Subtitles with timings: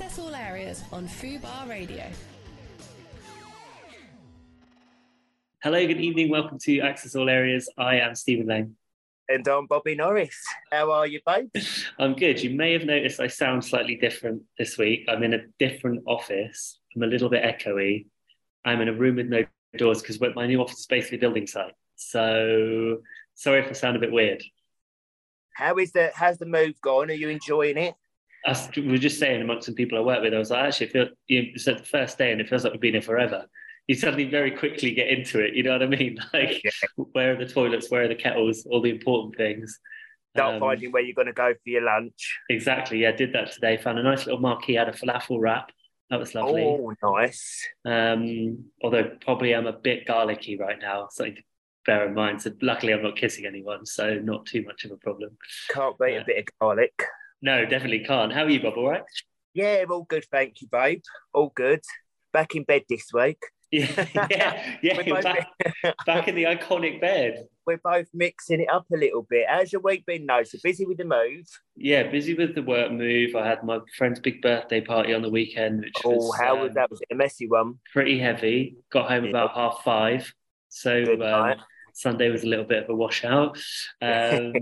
[0.00, 2.04] Access all areas on Fubar Radio.
[5.60, 6.30] Hello, good evening.
[6.30, 7.68] Welcome to Access All Areas.
[7.76, 8.76] I am Stephen Lane.
[9.28, 10.40] And I'm Bobby Norris.
[10.70, 11.48] How are you, babe?
[11.98, 12.40] I'm good.
[12.40, 15.04] You may have noticed I sound slightly different this week.
[15.08, 16.78] I'm in a different office.
[16.94, 18.06] I'm a little bit echoey.
[18.64, 21.48] I'm in a room with no doors because my new office is basically a building
[21.48, 21.72] site.
[21.96, 22.98] So
[23.34, 24.44] sorry if I sound a bit weird.
[25.56, 27.10] How is the how's the move gone?
[27.10, 27.96] Are you enjoying it?
[28.48, 30.88] I we were just saying amongst some people I work with, I was like, actually,
[30.88, 33.46] I feel you it's the first day and it feels like we've been here forever.
[33.86, 35.54] You suddenly very quickly get into it.
[35.54, 36.18] You know what I mean?
[36.32, 36.70] Like, yeah.
[37.12, 37.90] where are the toilets?
[37.90, 38.66] Where are the kettles?
[38.66, 39.78] All the important things.
[40.34, 42.38] Start um, finding where you're going to go for your lunch.
[42.50, 42.98] Exactly.
[43.02, 43.76] Yeah, I did that today.
[43.78, 45.70] Found a nice little marquee, had a falafel wrap.
[46.10, 46.64] That was lovely.
[46.64, 47.66] Oh, nice.
[47.84, 51.42] Um, although probably I'm a bit garlicky right now, something to
[51.86, 52.42] bear in mind.
[52.42, 55.36] So luckily I'm not kissing anyone, so not too much of a problem.
[55.70, 57.04] Can't wait uh, a bit of garlic.
[57.42, 58.32] No, definitely can't.
[58.32, 58.74] How are you, Bob?
[58.76, 59.02] All right?
[59.54, 61.02] Yeah, all good, thank you, babe.
[61.32, 61.80] All good.
[62.32, 63.38] Back in bed this week.
[63.70, 65.20] Yeah, yeah, yeah.
[65.20, 65.46] back,
[66.06, 67.44] back in the iconic bed.
[67.66, 69.44] We're both mixing it up a little bit.
[69.46, 70.42] How's your week been, though?
[70.42, 71.44] So busy with the move?
[71.76, 73.36] Yeah, busy with the work move.
[73.36, 75.80] I had my friend's big birthday party on the weekend.
[75.80, 76.90] Which oh, was, how um, was that?
[76.90, 77.74] Was it a messy one?
[77.92, 78.76] Pretty heavy.
[78.90, 79.30] Got home yeah.
[79.30, 80.32] about half five.
[80.70, 81.56] So um,
[81.92, 83.58] Sunday was a little bit of a washout.
[84.00, 84.52] Um,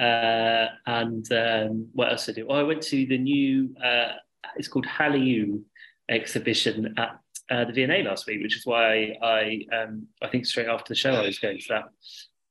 [0.00, 2.46] uh, and um, what else did I do?
[2.48, 4.12] Oh, I went to the new, uh,
[4.56, 5.62] it's called Hallyu
[6.08, 7.18] exhibition at
[7.50, 10.96] uh, the V&A last week, which is why I, um, I think straight after the
[10.96, 11.84] show I was going to that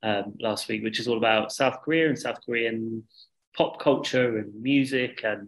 [0.03, 3.03] um, last week, which is all about South Korea and South Korean
[3.55, 5.47] pop culture and music and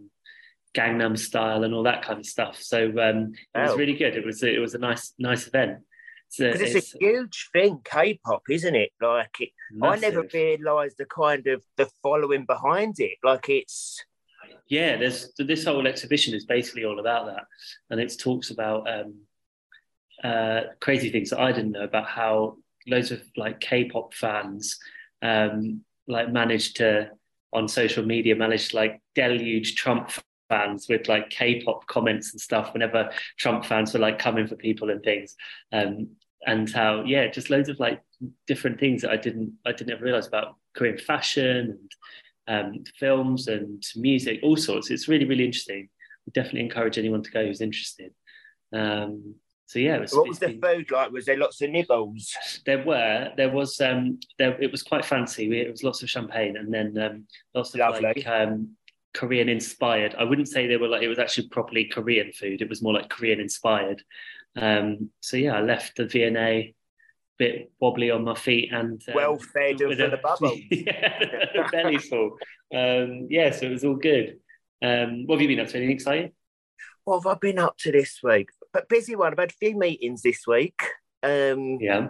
[0.74, 2.60] Gangnam Style and all that kind of stuff.
[2.60, 4.14] So um, it was really good.
[4.14, 5.78] It was it was a nice nice event.
[6.38, 8.90] Because it's, it's, a huge thing, K-pop, isn't it?
[9.00, 9.50] Like it,
[9.82, 13.18] I never realised the kind of the following behind it.
[13.22, 14.02] Like it's
[14.68, 17.44] yeah, there's this whole exhibition is basically all about that,
[17.90, 19.14] and it talks about um,
[20.22, 24.78] uh, crazy things that I didn't know about how loads of like K-pop fans
[25.22, 27.10] um, like managed to
[27.52, 30.10] on social media managed to like deluge Trump
[30.48, 34.90] fans with like K-pop comments and stuff whenever Trump fans were like coming for people
[34.90, 35.36] and things.
[35.72, 36.08] Um,
[36.44, 38.02] and how yeah, just loads of like
[38.46, 41.78] different things that I didn't I didn't ever realize about Korean fashion
[42.48, 44.90] and um, films and music, all sorts.
[44.90, 45.88] It's really really interesting.
[46.26, 48.12] We definitely encourage anyone to go who's interested.
[48.72, 49.36] Um,
[49.66, 51.10] so yeah, was, what was the been, food like?
[51.10, 52.32] Was there lots of nibbles?
[52.64, 53.32] There were.
[53.36, 53.80] There was.
[53.80, 55.48] Um, there it was quite fancy.
[55.48, 58.02] We, it was lots of champagne and then um, lots of Lovely.
[58.02, 58.76] like um,
[59.12, 60.14] Korean inspired.
[60.16, 62.62] I wouldn't say they were like it was actually properly Korean food.
[62.62, 64.02] It was more like Korean inspired.
[64.56, 66.74] Um, so yeah, I left the V&A
[67.38, 70.56] bit wobbly on my feet and um, well fed with a, the bubble.
[70.70, 72.38] yeah, belly full.
[72.74, 74.38] Um, yeah, so it was all good.
[74.82, 75.76] Um, what have you been up to?
[75.76, 76.32] Anything exciting?
[77.04, 78.48] What have I been up to this week?
[78.72, 79.32] But busy one.
[79.32, 80.80] I've had a few meetings this week.
[81.22, 82.08] Um, yeah.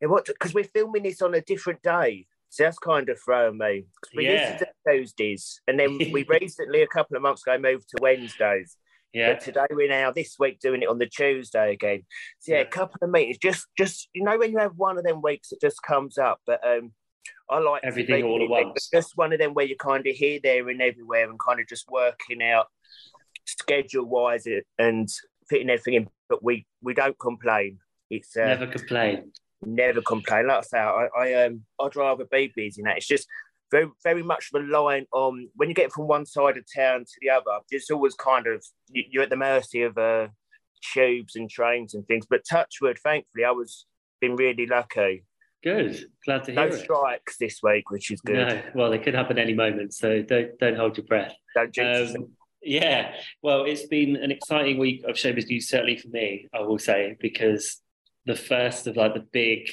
[0.00, 0.26] What?
[0.26, 2.26] Because we're filming this on a different day.
[2.48, 3.86] So that's kind of throwing me.
[4.14, 4.52] We yeah.
[4.52, 7.96] used to do Tuesdays, and then we recently, a couple of months ago, moved to
[8.00, 8.76] Wednesdays.
[9.14, 9.32] Yeah.
[9.32, 12.02] But today we're now this week doing it on the Tuesday again.
[12.40, 13.38] So yeah, yeah, a couple of meetings.
[13.38, 16.40] Just just you know when you have one of them weeks that just comes up.
[16.44, 16.92] But um
[17.48, 18.88] I like everything all at once.
[18.92, 21.68] Just one of them where you kind of here, there, and everywhere, and kind of
[21.68, 22.66] just working out
[23.46, 24.46] schedule wise
[24.78, 25.08] and
[25.48, 26.08] fitting everything in.
[26.28, 27.78] But we we don't complain.
[28.10, 29.32] It's uh, never complain.
[29.64, 30.48] Never complain.
[30.48, 32.82] Like I say, I, I um I'd rather be busy.
[32.82, 33.28] That it's just
[33.74, 37.30] very very much reliant on when you get from one side of town to the
[37.30, 37.58] other.
[37.70, 40.28] It's always kind of you're at the mercy of uh,
[40.92, 42.26] tubes and trains and things.
[42.28, 43.86] But touchwood, thankfully, I was
[44.20, 45.24] been really lucky.
[45.62, 46.68] Good, glad to hear.
[46.68, 46.80] No it.
[46.84, 48.36] strikes this week, which is good.
[48.36, 51.34] No, well, they could happen any moment, so don't don't hold your breath.
[51.54, 52.28] Don't um,
[52.62, 56.48] yeah, well, it's been an exciting week of showbiz news, certainly for me.
[56.54, 57.80] I will say because
[58.26, 59.68] the first of like the big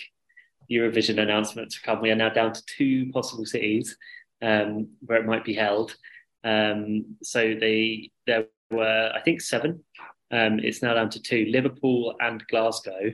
[0.71, 2.01] Eurovision announcement to come.
[2.01, 3.97] We are now down to two possible cities
[4.41, 5.95] um, where it might be held.
[6.43, 9.83] Um, so they there were, I think, seven.
[10.31, 13.11] Um, it's now down to two: Liverpool and Glasgow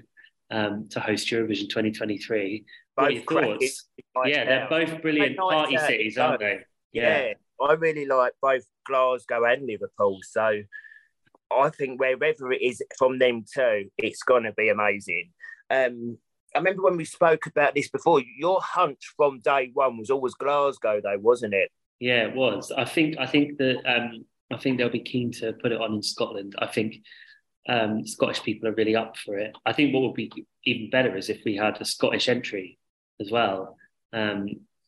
[0.52, 2.66] um, to host Eurovision 2023.
[2.96, 3.90] Both thoughts?
[4.26, 6.60] Yeah, they're both brilliant party cities, aren't they?
[6.94, 7.28] Yeah.
[7.28, 10.20] yeah, I really like both Glasgow and Liverpool.
[10.24, 10.62] So
[11.52, 15.32] I think wherever it is from them two, it's going to be amazing.
[15.70, 16.18] Um,
[16.58, 18.20] I remember when we spoke about this before.
[18.36, 21.72] Your hunch from day one was always Glasgow, though, wasn't it?
[22.00, 22.72] Yeah, it was.
[22.76, 23.16] I think.
[23.20, 23.78] I think that.
[23.86, 26.56] Um, I think they'll be keen to put it on in Scotland.
[26.58, 26.96] I think
[27.70, 29.56] um, Scottish people are really up for it.
[29.68, 30.32] I think what would be
[30.66, 32.80] even better is if we had a Scottish entry
[33.20, 33.78] as well,
[34.14, 34.48] um,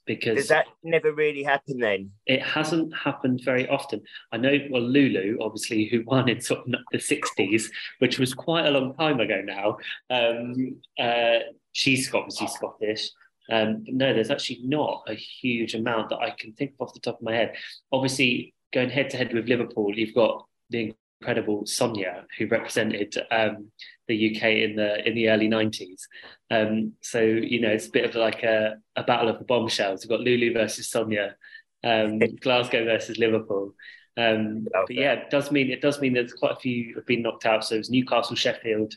[0.10, 1.83] because does that never really happened.
[1.83, 2.12] then?
[2.25, 4.01] It hasn't happened very often.
[4.31, 7.65] I know, well, Lulu, obviously, who won in sort of the 60s,
[8.00, 9.77] which was quite a long time ago now,
[10.10, 11.39] um, uh,
[11.74, 13.10] she's obviously Scottish.
[13.51, 17.00] Um, no, there's actually not a huge amount that I can think of off the
[17.00, 17.56] top of my head.
[17.92, 23.71] Obviously, going head to head with Liverpool, you've got the incredible Sonia, who represented um,
[24.07, 26.07] the UK in the in the early nineties.
[26.51, 30.04] Um, so you know, it's a bit of like a, a battle of the bombshells.
[30.04, 31.36] We've got Lulu versus Sonia,
[31.83, 33.74] um, Glasgow versus Liverpool.
[34.18, 37.22] Um, but yeah, it does mean it does mean there's quite a few have been
[37.22, 37.63] knocked out.
[37.65, 38.94] So it's Newcastle, Sheffield,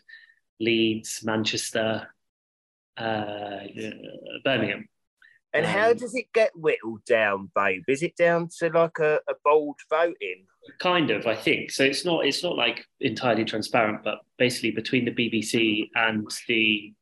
[0.61, 2.09] Leeds, Manchester,
[2.97, 3.61] uh,
[4.45, 4.89] Birmingham.
[5.55, 7.85] And um, how does it get whittled down, babe?
[7.89, 10.47] Is it down to like a, a bold voting?
[10.79, 11.71] Kind of, I think.
[11.71, 16.95] So it's not it's not like entirely transparent, but basically between the BBC and the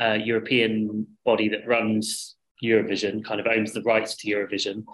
[0.00, 4.84] uh, European body that runs Eurovision, kind of owns the rights to Eurovision.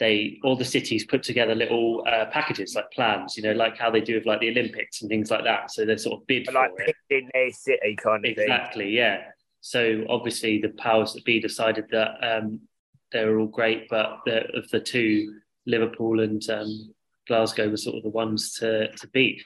[0.00, 3.90] They all the cities put together little uh, packages like plans, you know, like how
[3.90, 5.70] they do with like the Olympics and things like that.
[5.70, 6.96] So they sort of bid like for it.
[7.10, 8.94] in their city, kind of exactly, thing.
[8.94, 9.18] yeah.
[9.68, 12.60] So obviously the powers that be decided that um,
[13.12, 16.94] they were all great, but the, of the two, Liverpool and um,
[17.26, 19.44] Glasgow were sort of the ones to, to beat.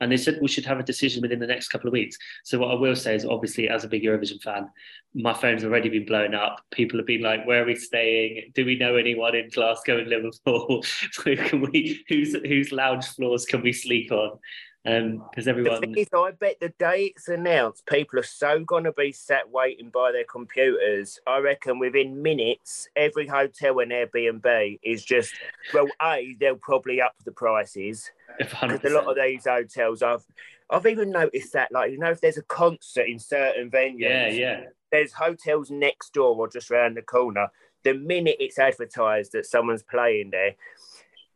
[0.00, 2.16] And they said we should have a decision within the next couple of weeks.
[2.44, 4.68] So what I will say is, obviously, as a big Eurovision fan,
[5.12, 6.60] my phone's already been blown up.
[6.70, 8.52] People have been like, "Where are we staying?
[8.54, 10.84] Do we know anyone in Glasgow and Liverpool?
[11.24, 14.38] can we whose whose lounge floors can we sleep on?"
[14.84, 15.80] Because um, everyone.
[15.80, 19.12] The thing is, I bet the day it's announced, people are so going to be
[19.12, 21.18] sat waiting by their computers.
[21.26, 25.32] I reckon within minutes, every hotel and Airbnb is just
[25.72, 30.24] well, a they'll probably up the prices because a lot of these hotels I've
[30.68, 34.28] I've even noticed that like you know if there's a concert in certain venues, yeah,
[34.28, 34.60] yeah,
[34.92, 37.48] there's hotels next door or just around the corner.
[37.84, 40.56] The minute it's advertised that someone's playing there,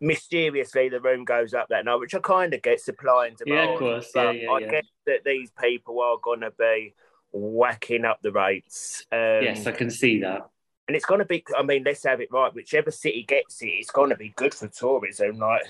[0.01, 3.69] mysteriously the room goes up that night, which I kind of get supply and demand.
[3.69, 4.11] Yeah, of course.
[4.15, 4.71] Yeah, yeah, I yeah.
[4.71, 6.95] get that these people are going to be
[7.33, 9.05] whacking up the rates.
[9.13, 10.49] Um, yes, I can see that.
[10.87, 12.55] And it's going to be, I mean, let's have it right.
[12.55, 15.39] Whichever city gets it, it's going to be good for tourism.
[15.39, 15.63] Like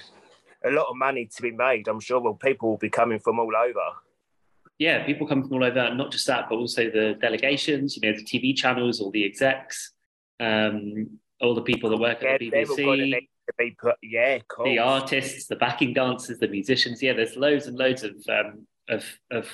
[0.65, 1.89] a lot of money to be made.
[1.89, 3.81] I'm sure well, people will be coming from all over.
[4.79, 5.93] Yeah, people come from all over.
[5.93, 9.93] Not just that, but also the delegations, you know, the TV channels, all the execs,
[10.39, 13.29] um, all the people that work yeah, at the BBC
[13.79, 13.97] put.
[14.03, 14.65] Yeah, cool.
[14.65, 17.03] The artists, the backing dancers, the musicians.
[17.03, 19.49] Yeah, there's loads and loads of um, of of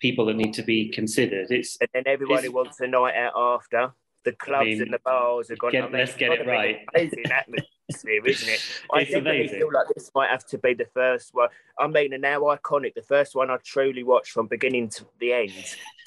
[0.00, 1.50] people that need to be considered.
[1.50, 3.92] It's and then everybody wants a night out after.
[4.22, 5.72] The clubs I mean, and the bars are going.
[5.72, 6.80] Get, I mean, let's get it right.
[6.94, 8.60] Amazing atmosphere, isn't it?
[8.92, 9.58] I it's definitely amazing.
[9.60, 11.48] feel like this might have to be the first one.
[11.78, 12.92] I mean, and now iconic.
[12.94, 15.52] The first one I truly watched from beginning to the end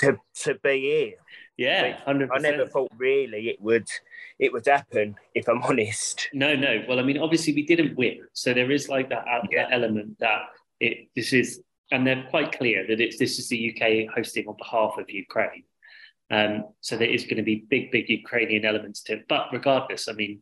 [0.01, 1.13] to to be here.
[1.57, 3.88] Yeah, hundred I never thought really it would
[4.39, 6.30] it would happen, if I'm honest.
[6.33, 6.83] No, no.
[6.88, 9.63] Well, I mean, obviously we didn't win, so there is like that, yeah.
[9.63, 10.41] that element that
[10.80, 14.56] it this is, and they're quite clear that it's this is the UK hosting on
[14.57, 15.63] behalf of Ukraine.
[16.31, 19.25] Um, so there is going to be big, big Ukrainian elements to it.
[19.30, 20.39] But regardless, I mean,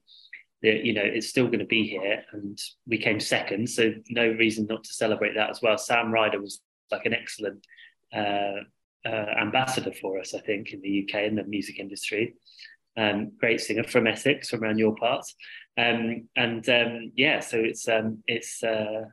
[0.61, 4.27] the, you know, it's still going to be here, and we came second, so no
[4.27, 5.77] reason not to celebrate that as well.
[5.77, 6.61] Sam Ryder was
[6.91, 7.65] like an excellent
[8.15, 8.61] uh,
[9.05, 12.35] uh, ambassador for us, I think, in the UK in the music industry
[12.97, 15.35] um, great singer from Essex, from around your parts.
[15.77, 19.03] Um, and um, yeah, so it's um, it's uh,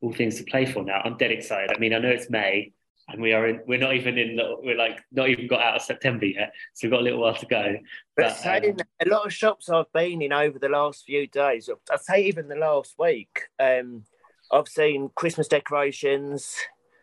[0.00, 1.00] all things to play for now.
[1.04, 1.74] I'm dead excited.
[1.74, 2.72] I mean, I know it's May,
[3.08, 3.60] and we are in.
[3.66, 4.38] We're not even in.
[4.62, 7.34] We're like not even got out of September yet, so we've got a little while
[7.34, 7.76] to go.
[8.16, 11.68] But, but um, a lot of shops I've been in over the last few days,
[11.90, 14.04] I'd say even the last week, um,
[14.50, 16.56] I've seen Christmas decorations.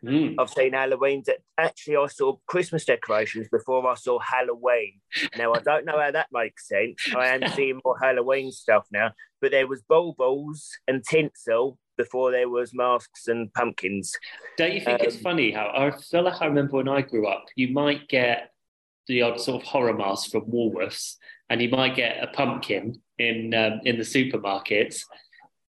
[0.03, 0.36] Mm.
[0.39, 1.24] I've seen Halloween.
[1.25, 5.00] That Actually, I saw Christmas decorations before I saw Halloween.
[5.38, 7.13] Now, I don't know how that makes sense.
[7.15, 12.48] I am seeing more Halloween stuff now, but there was baubles and tinsel before there
[12.48, 14.13] was masks and pumpkins.
[14.58, 17.27] Don't you think um, it's funny how I feel like I remember when I grew
[17.27, 18.51] up, you might get
[19.08, 21.15] the odd sort of horror mask from Woolworths,
[21.50, 25.01] and you might get a pumpkin in um, in the supermarkets.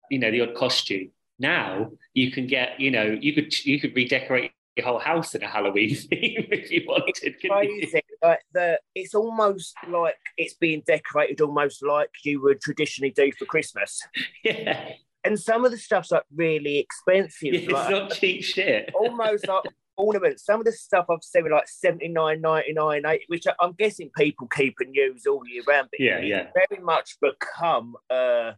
[0.09, 1.11] You know, the odd costume.
[1.39, 5.43] Now you can get, you know, you could you could redecorate your whole house in
[5.43, 7.15] a Halloween theme if you wanted.
[7.21, 8.01] It's crazy.
[8.21, 13.45] Like the, it's almost like it's being decorated almost like you would traditionally do for
[13.45, 14.01] Christmas.
[14.43, 14.89] Yeah.
[15.25, 17.53] And some of the stuff's like really expensive.
[17.53, 18.91] It's like, not cheap shit.
[18.93, 19.63] almost like
[19.97, 20.45] ornaments.
[20.45, 24.47] Some of the stuff I've seen like seventy nine ninety nine, which I'm guessing people
[24.47, 25.87] keep and use all year round.
[25.91, 28.51] But yeah, yeah, very much become uh,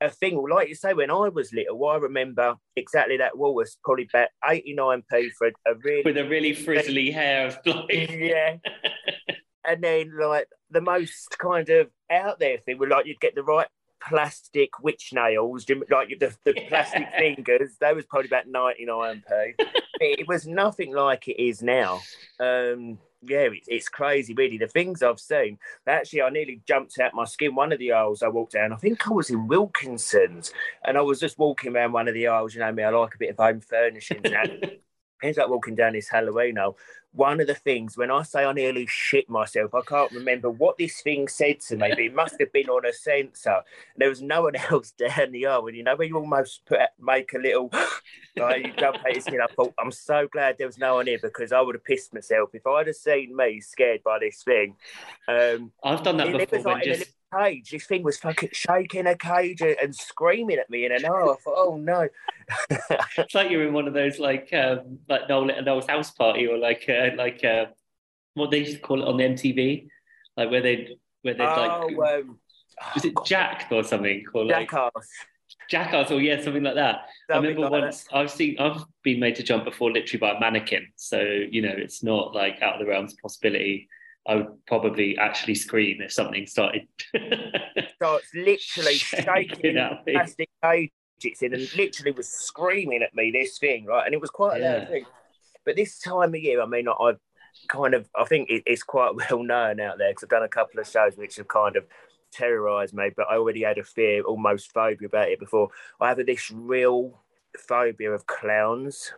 [0.00, 0.36] a thing.
[0.36, 4.08] Well, like you say, when I was little, I remember exactly that wall was probably
[4.12, 7.58] about 89p for a, really with a really frizzly hair
[7.90, 8.56] yeah.
[9.66, 12.78] and then like the most kind of out there thing.
[12.78, 13.68] Where like you'd get the right
[14.02, 16.68] plastic witch nails, like the, the yeah.
[16.68, 17.76] plastic fingers.
[17.80, 19.54] That was probably about 99p.
[20.00, 22.00] it was nothing like it is now.
[22.38, 24.58] Um, yeah, it's, it's crazy, really.
[24.58, 25.58] The things I've seen.
[25.86, 27.54] Actually, I nearly jumped out my skin.
[27.54, 30.52] One of the aisles I walked down, I think I was in Wilkinson's,
[30.84, 32.54] and I was just walking around one of the aisles.
[32.54, 34.22] You know me, I like a bit of home furnishings.
[35.22, 36.76] ends up walking down this Halloween aisle
[37.12, 40.78] one of the things when I say I nearly shit myself, I can't remember what
[40.78, 43.60] this thing said to me, but it must have been on a sensor.
[43.96, 46.80] There was no one else down the aisle, and you know when you almost put
[47.00, 47.70] make a little
[48.36, 49.40] like you jump at his skin.
[49.42, 52.14] I thought I'm so glad there was no one here because I would have pissed
[52.14, 54.76] myself if I'd have seen me scared by this thing.
[55.26, 56.60] Um, I've done that before.
[56.60, 57.70] Like just cage.
[57.70, 61.76] This thing was fucking shaking a cage and screaming at me, and I thought, oh
[61.80, 62.08] no.
[63.18, 66.58] it's like you're in one of those like um, like Noel Noel's house party or
[66.58, 67.66] like uh, like uh,
[68.34, 69.88] what they used to call it on the MTV,
[70.36, 72.38] like where they where they oh, like um,
[72.94, 75.08] was it Jack or something or like Jackass.
[75.68, 77.06] Jackass or yeah, something like that.
[77.30, 78.16] Something I remember once that.
[78.16, 81.74] I've seen I've been made to jump before literally by a mannequin, so you know
[81.76, 83.88] it's not like out of the realms of possibility.
[84.28, 86.86] I would probably actually scream if something started.
[87.96, 93.86] Starts it's literally shaking plastic cages in and literally was screaming at me this thing,
[93.86, 94.04] right?
[94.04, 95.04] And it was quite a loud thing.
[95.64, 97.18] But this time of year, I mean, I've
[97.68, 100.80] kind of, I think it's quite well known out there because I've done a couple
[100.80, 101.86] of shows which have kind of
[102.32, 105.68] terrorized me, but I already had a fear, almost phobia about it before.
[106.00, 107.20] I have this real
[107.58, 109.12] phobia of clowns.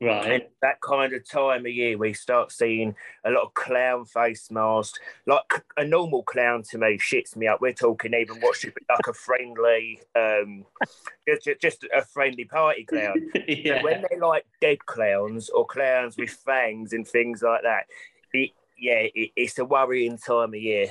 [0.00, 0.32] Right.
[0.32, 4.48] And that kind of time of year, we start seeing a lot of clown face
[4.50, 4.98] masks.
[5.26, 7.60] Like a normal clown to me shits me up.
[7.60, 10.64] We're talking even what should be like a friendly, um,
[11.26, 13.30] just, just a friendly party clown.
[13.48, 13.82] yeah.
[13.82, 17.86] when they're like dead clowns or clowns with fangs and things like that,
[18.32, 20.86] it, yeah, it, it's a worrying time of year.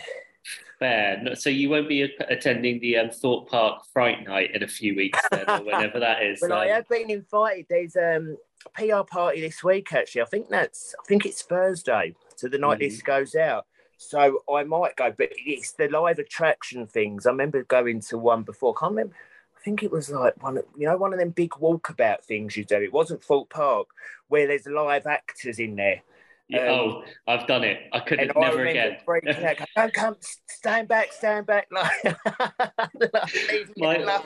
[0.80, 1.36] Fair.
[1.36, 5.20] So you won't be attending the um, Thorpe Park Fright Night in a few weeks,
[5.32, 6.40] then, or whenever that is.
[6.42, 6.60] well, um...
[6.60, 7.66] I have been invited.
[7.70, 8.38] There's um,
[8.74, 9.94] PR party this week.
[9.94, 10.96] Actually, I think that's.
[11.00, 12.90] I think it's Thursday, so the night mm-hmm.
[12.90, 13.66] this goes out.
[13.98, 17.26] So I might go, but it's the live attraction things.
[17.26, 18.76] I remember going to one before.
[18.78, 19.16] I can't remember.
[19.58, 22.56] I think it was like one, of, you know, one of them big walkabout things
[22.56, 22.78] you do.
[22.78, 23.88] It wasn't Thorpe Park,
[24.28, 26.04] where there's live actors in there.
[26.48, 27.80] Yeah, um, oh, I've done it.
[27.92, 28.98] I couldn't never again.
[29.10, 30.16] Out, Don't come,
[30.48, 31.68] stand back, stand back.
[31.74, 32.06] Like,
[33.78, 34.22] my,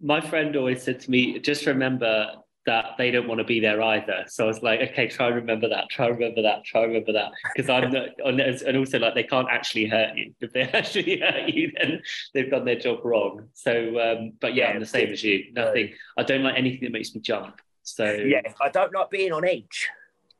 [0.00, 2.30] my friend always said to me, just remember
[2.66, 4.24] that they don't want to be there either.
[4.26, 6.92] So I was like, okay, try and remember that, try and remember that, try and
[6.92, 7.32] remember that.
[7.54, 10.34] Because I'm not, and also like they can't actually hurt you.
[10.40, 12.02] If they actually hurt you, then
[12.32, 13.48] they've done their job wrong.
[13.54, 15.52] So, um, but yeah, yeah, I'm the same as you.
[15.52, 15.92] Nothing.
[16.16, 17.60] I don't like anything that makes me jump.
[17.82, 19.88] So yeah, I don't like being on edge.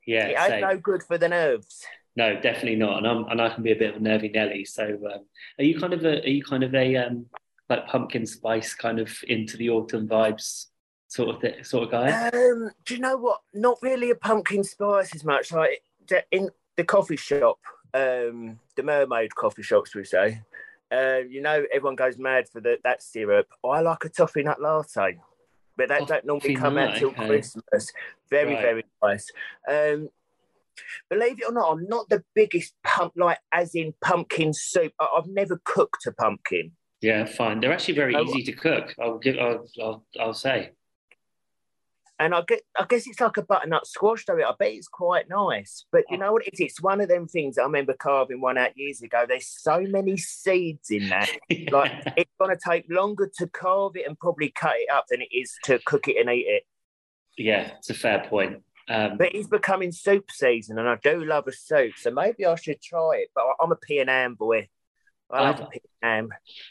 [0.06, 1.84] Yeah, it ain't no good for the nerves.
[2.16, 2.98] No, definitely not.
[2.98, 4.64] And I'm, and I can be a bit of a nervy Nelly.
[4.64, 5.24] So, um,
[5.58, 7.26] are you kind of a, are you kind of a um,
[7.68, 10.66] like pumpkin spice kind of into the autumn vibes
[11.14, 12.28] sort of th- sort of guy?
[12.28, 13.40] Um, do you know what?
[13.52, 15.52] Not really a pumpkin spice as much.
[15.52, 15.82] Like
[16.30, 17.58] in the coffee shop,
[17.92, 20.42] um, the mermaid coffee shops, we say.
[20.92, 23.48] Uh, you know, everyone goes mad for the, that syrup.
[23.64, 25.18] I like a toffee nut latte
[25.76, 27.26] but that don't normally come out till okay.
[27.26, 27.92] Christmas.
[28.30, 28.62] Very, right.
[28.62, 29.30] very nice.
[29.68, 30.08] Um,
[31.10, 34.92] believe it or not, I'm not the biggest pump, like as in pumpkin soup.
[35.00, 36.72] I, have never cooked a pumpkin.
[37.00, 37.60] Yeah, fine.
[37.60, 38.94] They're actually very easy to cook.
[39.00, 39.36] I'll give.
[39.38, 40.70] I'll, I'll, I'll say
[42.18, 44.36] and I get, I guess it's like a butternut squash though.
[44.36, 45.84] I bet it's quite nice.
[45.90, 46.60] But you know what it is?
[46.60, 47.58] It's one of them things.
[47.58, 49.24] I remember carving one out years ago.
[49.28, 51.30] There's so many seeds in that.
[51.48, 51.70] yeah.
[51.72, 55.28] Like it's gonna take longer to carve it and probably cut it up than it
[55.32, 56.62] is to cook it and eat it.
[57.36, 58.62] Yeah, it's a fair point.
[58.88, 62.54] Um, but it's becoming soup season, and I do love a soup, so maybe I
[62.54, 63.28] should try it.
[63.34, 64.68] But I'm a P and M boy.
[65.34, 65.68] I,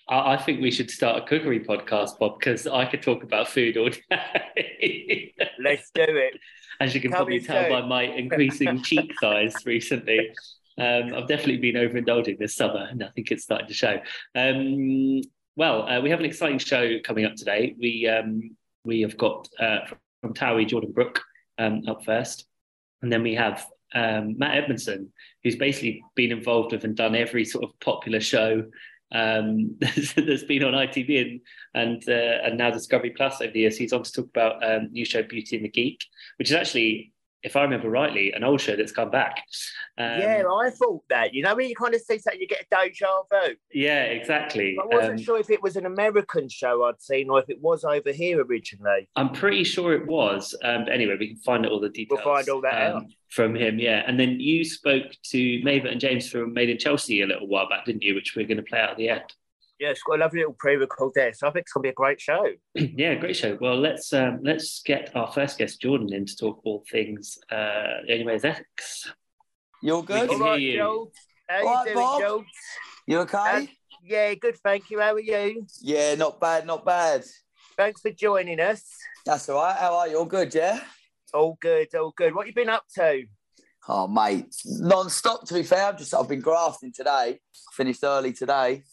[0.10, 3.48] I, I think we should start a cookery podcast, Bob, because I could talk about
[3.48, 5.34] food all day.
[5.60, 6.40] Let's do it.
[6.80, 10.32] As you can Come probably tell by my increasing cheek size recently,
[10.78, 14.00] um, I've definitely been overindulging this summer, and I think it's starting to show.
[14.36, 15.22] Um,
[15.56, 17.76] well, uh, we have an exciting show coming up today.
[17.80, 19.80] We um, we have got uh,
[20.22, 21.22] from Towie Jordan Brook
[21.60, 22.48] um, up first,
[23.02, 25.12] and then we have um, Matt Edmondson,
[25.44, 28.64] who's basically been involved with and done every sort of popular show
[29.14, 31.42] um, that's been on ITV and
[31.76, 33.78] and, uh, and now Discovery Plus over the years.
[33.78, 36.04] He's on to talk about um, new show Beauty and the Geek,
[36.38, 37.13] which is actually
[37.44, 39.44] if I remember rightly, an old show that's come back.
[39.98, 41.34] Um, yeah, I thought that.
[41.34, 43.56] You know, when you kind of see that, you get a deja vu.
[43.74, 44.78] Yeah, exactly.
[44.82, 47.62] I wasn't um, sure if it was an American show I'd seen or if it
[47.62, 49.10] was over here originally.
[49.16, 50.56] I'm pretty sure it was.
[50.64, 52.22] Um, anyway, we can find out all the details.
[52.24, 53.78] We'll find all that out um, from him.
[53.78, 57.48] Yeah, and then you spoke to Maeve and James from Made in Chelsea a little
[57.48, 58.16] while back, didn't you?
[58.16, 59.34] Which we're going to play out at the end.
[59.84, 61.90] Yeah, it's got a lovely little pre-record there, so I think it's going to be
[61.90, 62.42] a great show.
[62.74, 63.58] yeah, great show.
[63.60, 67.98] Well, let's um, let's get our first guest, Jordan, in to talk all things uh,
[68.08, 69.12] Anyways X.
[69.82, 70.30] You're good.
[70.30, 70.78] All right, you.
[70.78, 71.12] Joel.
[71.50, 72.22] How all you right, doing, Bob?
[72.22, 72.46] Joel?
[73.08, 73.38] You okay?
[73.38, 73.66] Uh,
[74.06, 74.56] yeah, good.
[74.64, 75.02] Thank you.
[75.02, 75.68] How are you?
[75.82, 77.26] Yeah, not bad, not bad.
[77.76, 78.86] Thanks for joining us.
[79.26, 79.76] That's all right.
[79.76, 80.18] How are you?
[80.18, 80.80] All good, yeah?
[81.34, 82.34] All good, all good.
[82.34, 83.26] What you been up to?
[83.90, 85.46] Oh, mate, non-stop.
[85.48, 87.42] To be fair, I've just I've been grafting today.
[87.74, 88.84] Finished early today,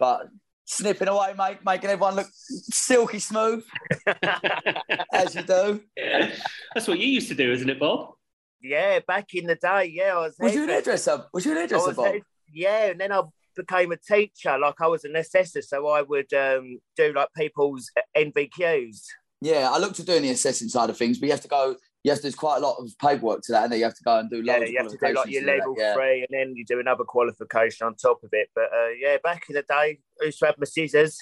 [0.00, 0.28] but
[0.64, 3.62] snipping away, mate, making everyone look silky smooth,
[5.12, 5.80] as you do.
[5.96, 6.32] Yeah.
[6.74, 8.14] That's what you used to do, isn't it, Bob?
[8.62, 10.14] Yeah, back in the day, yeah.
[10.16, 11.24] I was, was you an hairdresser?
[11.32, 12.06] Was you an hairdresser, Bob?
[12.06, 13.22] Head, yeah, and then I
[13.56, 14.58] became a teacher.
[14.58, 19.02] Like I was an assessor, so I would um, do like people's NVQs.
[19.40, 21.76] Yeah, I looked at doing the assessing side of things, but you have to go
[22.04, 24.18] to, there's quite a lot of paperwork to that, and then you have to go
[24.18, 24.62] and do loads.
[24.62, 25.94] Yeah, you have to do like your level that, yeah.
[25.94, 28.48] three, and then you do another qualification on top of it.
[28.54, 31.18] But uh, yeah, back in the day, I used to have my scissors.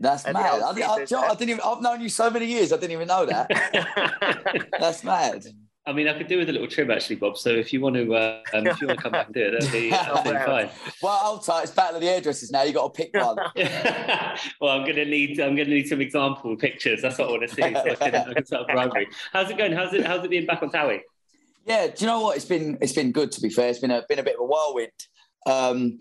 [0.00, 0.36] That's mad.
[0.36, 1.60] I, I, I, I, didn't even.
[1.64, 2.72] I've known you so many years.
[2.72, 4.68] I didn't even know that.
[4.80, 5.44] That's mad.
[5.84, 7.36] I mean, I could do with a little trim actually, Bob.
[7.36, 9.40] So if you want to, uh, um, if you want to come back and do
[9.46, 10.68] it, that'd be, that'd be fine.
[11.02, 11.64] Well, tight.
[11.64, 12.62] It's battle of the hairdressers now.
[12.62, 13.36] You got to pick one.
[14.60, 15.40] well, I'm gonna need.
[15.40, 17.02] I'm gonna need some example pictures.
[17.02, 17.62] That's what I want to see.
[17.62, 19.08] So I can, I can start bribery.
[19.32, 19.72] How's it going?
[19.72, 20.06] How's it?
[20.06, 21.00] How's it being back on Towie?
[21.66, 22.36] Yeah, do you know what?
[22.36, 23.68] It's been it's been good to be fair.
[23.70, 24.90] It's been a been a bit of a whirlwind.
[25.46, 25.98] Um,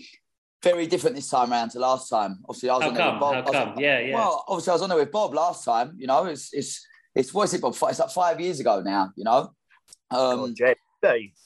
[0.64, 2.40] very different this time around to last time.
[2.48, 3.06] Obviously, I was How on come?
[3.06, 3.54] there with Bob.
[3.56, 3.80] How come?
[3.80, 4.16] yeah, yeah.
[4.16, 5.96] Well, obviously, I was on there with Bob last time.
[5.98, 6.86] You know, it's it's
[7.16, 7.74] it's what's it, Bob?
[7.74, 9.12] It's like five years ago now.
[9.16, 9.54] You know,
[10.12, 10.58] um, God,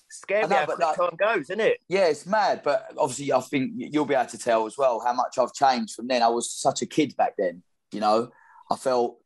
[0.10, 1.78] scary know, how like, time goes, isn't it?
[1.88, 2.62] Yeah, it's mad.
[2.64, 5.96] But obviously, I think you'll be able to tell as well how much I've changed
[5.96, 6.24] from then.
[6.24, 7.64] I was such a kid back then.
[7.92, 8.30] You know,
[8.72, 9.18] I felt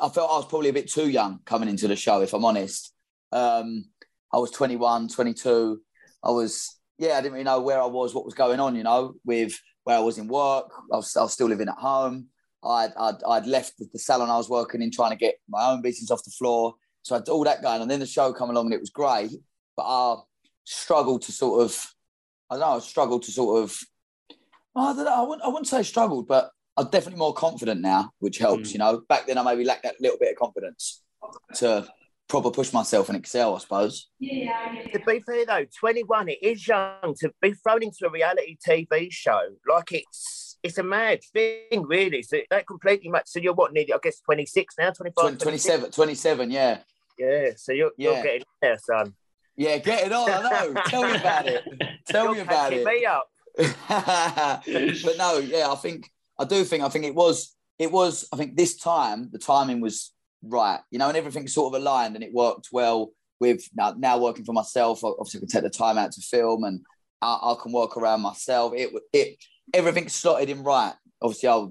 [0.00, 2.44] I felt I was probably a bit too young coming into the show, if I'm
[2.44, 2.92] honest.
[3.32, 3.86] Um,
[4.32, 5.80] I was 21, 22.
[6.22, 8.82] I was, yeah, I didn't really know where I was, what was going on, you
[8.82, 9.52] know, with
[9.84, 10.70] where I was in work.
[10.92, 12.28] I was, I was still living at home.
[12.64, 15.82] I'd, I'd, I'd left the salon I was working in trying to get my own
[15.82, 16.74] business off the floor.
[17.04, 18.90] So I had all that going, and then the show come along, and it was
[18.90, 19.30] great.
[19.76, 20.16] But I
[20.64, 21.94] struggled to sort of,
[22.50, 23.78] I don't know, I struggled to sort of,
[24.74, 28.12] I don't know, I wouldn't, I wouldn't say struggled, but I'm definitely more confident now,
[28.20, 28.70] which helps.
[28.70, 28.72] Mm.
[28.72, 31.02] You know, back then I maybe lacked that little bit of confidence
[31.56, 31.86] to
[32.26, 34.08] proper push myself and excel, I suppose.
[34.18, 34.74] Yeah.
[34.92, 39.08] To be fair though, 21, it is young to be thrown into a reality TV
[39.12, 39.42] show.
[39.68, 42.22] Like it's it's a mad thing, really.
[42.22, 43.24] So that completely much.
[43.26, 45.38] So you're what, nearly, I guess, 26 now, 25?
[45.38, 46.78] 27, 27, yeah.
[47.18, 48.12] Yeah, so you're, yeah.
[48.12, 49.14] you're getting there, son.
[49.56, 50.30] Yeah, get it on.
[50.30, 50.82] I know.
[50.86, 51.64] Tell me about it.
[52.08, 52.84] Tell you're me about it.
[52.84, 53.28] me up.
[53.56, 58.36] but no, yeah, I think I do think I think it was it was I
[58.36, 62.24] think this time the timing was right, you know, and everything sort of aligned and
[62.24, 65.04] it worked well with now, now working for myself.
[65.04, 66.80] Obviously, I can take the time out to film and
[67.22, 68.72] I, I can work around myself.
[68.74, 69.36] It it
[69.72, 70.94] everything slotted in right.
[71.22, 71.66] Obviously, i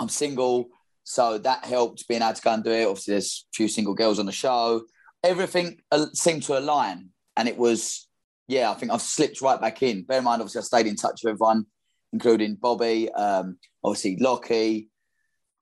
[0.00, 0.68] am single,
[1.08, 2.84] so that helped being able to go and do it.
[2.84, 4.82] Obviously, there's a few single girls on the show.
[5.24, 8.06] Everything uh, seemed to align, and it was,
[8.46, 10.02] yeah, I think I've slipped right back in.
[10.02, 11.64] Bear in mind, obviously, I stayed in touch with everyone,
[12.12, 14.90] including Bobby, um, obviously Lockie,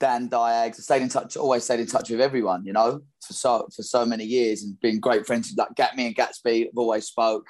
[0.00, 0.80] Dan Diags.
[0.80, 3.84] I stayed in touch, always stayed in touch with everyone, you know, for so for
[3.84, 6.64] so many years, and been great friends like Gat me and Gatsby.
[6.64, 7.46] Have always spoke,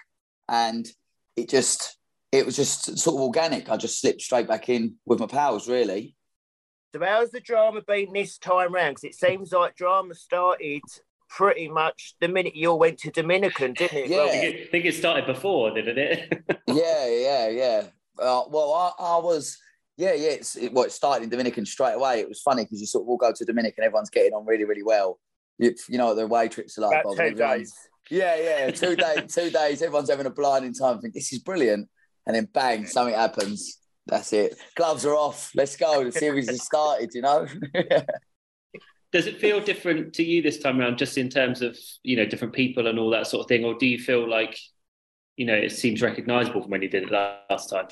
[0.50, 0.86] and
[1.34, 1.96] it just
[2.30, 3.70] it was just sort of organic.
[3.70, 6.15] I just slipped straight back in with my pals, really.
[6.94, 8.96] So how's the drama been this time round?
[8.96, 10.82] Because it seems like drama started
[11.28, 14.08] pretty much the minute you all went to Dominican, didn't it?
[14.08, 16.44] Yeah, well, I, think it, I think it started before, didn't it?
[16.68, 17.82] yeah, yeah, yeah.
[18.18, 19.58] Uh, well, I, I, was,
[19.96, 20.30] yeah, yeah.
[20.30, 22.20] It's, it, well, it started in Dominican straight away.
[22.20, 24.64] It was funny because you sort of all go to Dominican, everyone's getting on really,
[24.64, 25.18] really well.
[25.58, 27.02] You, you know what the way trips are like.
[27.02, 27.74] About two days.
[28.10, 29.34] Yeah, yeah, two days.
[29.34, 29.82] Two days.
[29.82, 30.98] Everyone's having a blinding time.
[30.98, 31.88] I think this is brilliant
[32.26, 33.78] and then bang, something happens.
[34.06, 34.56] That's it.
[34.74, 35.50] Gloves are off.
[35.54, 36.04] Let's go.
[36.04, 37.10] The series has started.
[37.14, 37.46] You know.
[39.12, 42.26] Does it feel different to you this time around, just in terms of you know
[42.26, 44.58] different people and all that sort of thing, or do you feel like
[45.36, 47.10] you know it seems recognisable from when you did it
[47.50, 47.86] last time?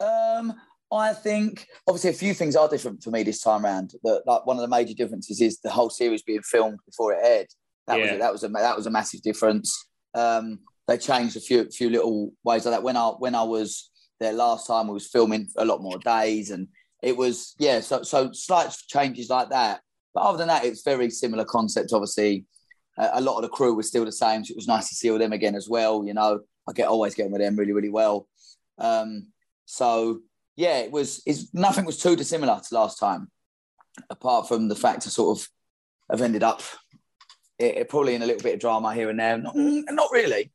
[0.00, 0.54] Um,
[0.92, 3.92] I think obviously a few things are different for me this time around.
[4.02, 7.20] That like one of the major differences is the whole series being filmed before it
[7.24, 7.48] aired.
[7.86, 8.02] That yeah.
[8.02, 9.86] was a, that was a that was a massive difference.
[10.14, 12.82] Um, they changed a few few little ways like that.
[12.82, 16.50] When I when I was there last time, we was filming a lot more days,
[16.50, 16.68] and
[17.02, 17.80] it was yeah.
[17.80, 19.80] So so slight changes like that.
[20.14, 21.92] But other than that, it's very similar concept.
[21.92, 22.46] Obviously,
[22.98, 25.10] a lot of the crew was still the same, so it was nice to see
[25.10, 26.04] all them again as well.
[26.04, 28.28] You know, I get always getting with them really, really well.
[28.78, 29.28] Um,
[29.66, 30.20] so
[30.56, 31.22] yeah, it was.
[31.26, 33.30] It's, nothing was too dissimilar to last time,
[34.10, 35.48] apart from the fact I sort of
[36.10, 36.62] have ended up
[37.58, 39.38] it, it probably in a little bit of drama here and there.
[39.38, 40.52] Not, not really,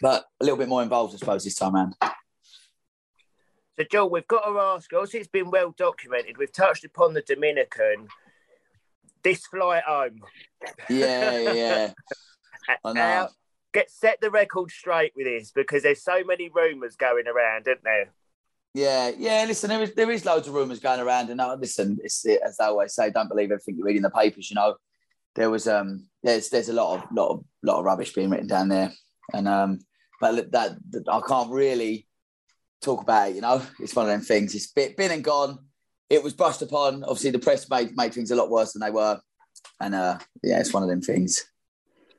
[0.00, 1.94] but a little bit more involved, I suppose, this time around.
[3.78, 4.92] So, Joel, we've got to ask.
[4.92, 6.36] Obviously, it's been well documented.
[6.38, 8.08] We've touched upon the Dominican.
[9.22, 10.20] This flight home.
[10.88, 11.92] Yeah, yeah.
[12.84, 13.00] I know.
[13.00, 13.28] Uh,
[13.72, 17.84] get set the record straight with this because there's so many rumours going around, aren't
[17.84, 18.10] there?
[18.74, 19.44] Yeah, yeah.
[19.46, 22.56] Listen, there is there is loads of rumours going around, and uh, listen, it's as
[22.56, 24.50] they always say, don't believe everything you read in the papers.
[24.50, 24.76] You know,
[25.34, 28.46] there was um there's there's a lot of lot of lot of rubbish being written
[28.46, 28.92] down there,
[29.32, 29.80] and um
[30.20, 32.06] but that, that I can't really
[32.82, 33.36] talk about it.
[33.36, 34.54] You know, it's one of them things.
[34.54, 35.58] It's been, been and gone.
[36.08, 37.04] It was brushed upon.
[37.04, 39.20] Obviously, the press made made things a lot worse than they were,
[39.80, 41.44] and uh yeah, it's one of them things.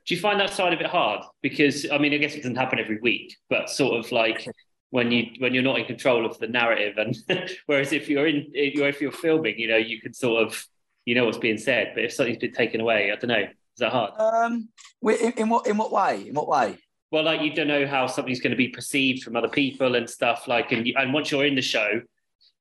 [0.06, 1.22] Do you find that side of it hard?
[1.42, 4.48] Because I mean, I guess it doesn't happen every week, but sort of like
[4.90, 7.16] when you when you're not in control of the narrative, and
[7.66, 10.66] whereas if you're in if you're filming, you know, you can sort of
[11.04, 11.92] you know what's being said.
[11.94, 13.42] But if something's been taken away, I don't know.
[13.42, 14.12] Is that hard?
[14.18, 14.68] Um,
[15.02, 16.28] in, in what in what way?
[16.28, 16.78] In what way?
[17.12, 20.08] Well, like you don't know how something's going to be perceived from other people and
[20.08, 20.48] stuff.
[20.48, 22.00] Like, and you, and once you're in the show,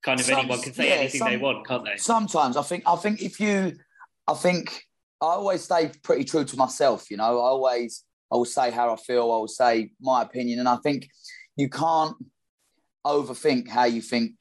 [0.04, 1.96] kind of some, anyone can say yeah, anything some, they want, can't they?
[1.96, 3.78] Sometimes I think I think if you,
[4.28, 4.84] I think
[5.22, 7.10] I always stay pretty true to myself.
[7.10, 9.24] You know, I always I will say how I feel.
[9.24, 11.08] I will say my opinion, and I think
[11.56, 12.18] you can't
[13.06, 14.34] overthink how you think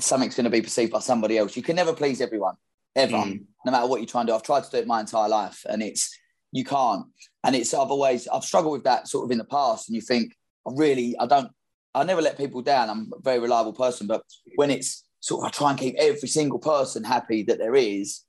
[0.00, 1.58] something's going to be perceived by somebody else.
[1.58, 2.54] You can never please everyone
[2.96, 3.44] ever, mm.
[3.66, 4.34] no matter what you try and do.
[4.34, 6.18] I've tried to do it my entire life, and it's
[6.52, 7.06] you can't.
[7.44, 9.88] And it's I've always I've struggled with that sort of in the past.
[9.88, 10.34] And you think
[10.66, 11.50] I really I don't
[11.94, 12.90] I never let people down.
[12.90, 14.22] I'm a very reliable person, but
[14.56, 18.24] when it's sort of I try and keep every single person happy that there is,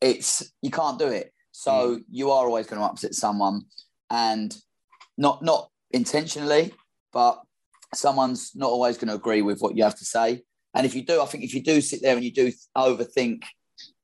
[0.00, 1.32] it's you can't do it.
[1.52, 2.04] So mm.
[2.10, 3.62] you are always going to upset someone,
[4.10, 4.56] and
[5.16, 6.74] not not intentionally,
[7.12, 7.40] but
[7.94, 10.42] someone's not always going to agree with what you have to say.
[10.74, 13.44] And if you do, I think if you do sit there and you do overthink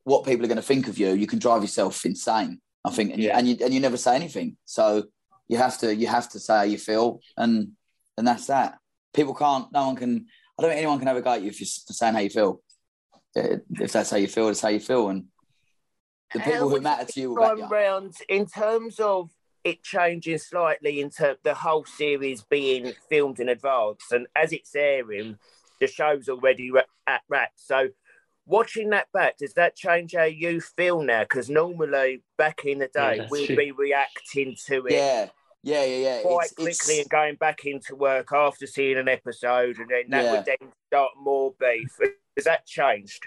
[0.04, 2.60] what people are going to think of you, you can drive yourself insane.
[2.84, 3.32] I think, and, yeah.
[3.32, 4.56] you, and you and you never say anything.
[4.64, 5.04] So
[5.48, 7.72] you have to you have to say how you feel, and
[8.16, 8.78] and that's that.
[9.12, 9.70] People can't.
[9.72, 10.26] No one can.
[10.58, 12.62] I don't think anyone can ever go at you if you're saying how you feel.
[13.36, 15.24] Uh, if that's how you feel, it's how you feel, and
[16.32, 19.30] the people who matter to you will back you round in terms of
[19.64, 25.38] it changing slightly into the whole series being filmed in advance, and as it's airing,
[25.80, 26.70] the show's already
[27.06, 27.50] at wrap.
[27.56, 27.88] So
[28.50, 31.22] watching that back, does that change how you feel now?
[31.22, 33.56] Because normally back in the day, yeah, we'd true.
[33.56, 34.92] be reacting to it.
[34.92, 35.28] Yeah.
[35.62, 36.22] Yeah, yeah, yeah.
[36.22, 37.00] Quite it's, quickly it's...
[37.00, 40.32] and going back into work after seeing an episode, and then that yeah.
[40.32, 41.98] would then start more beef.
[42.36, 43.26] Has that changed?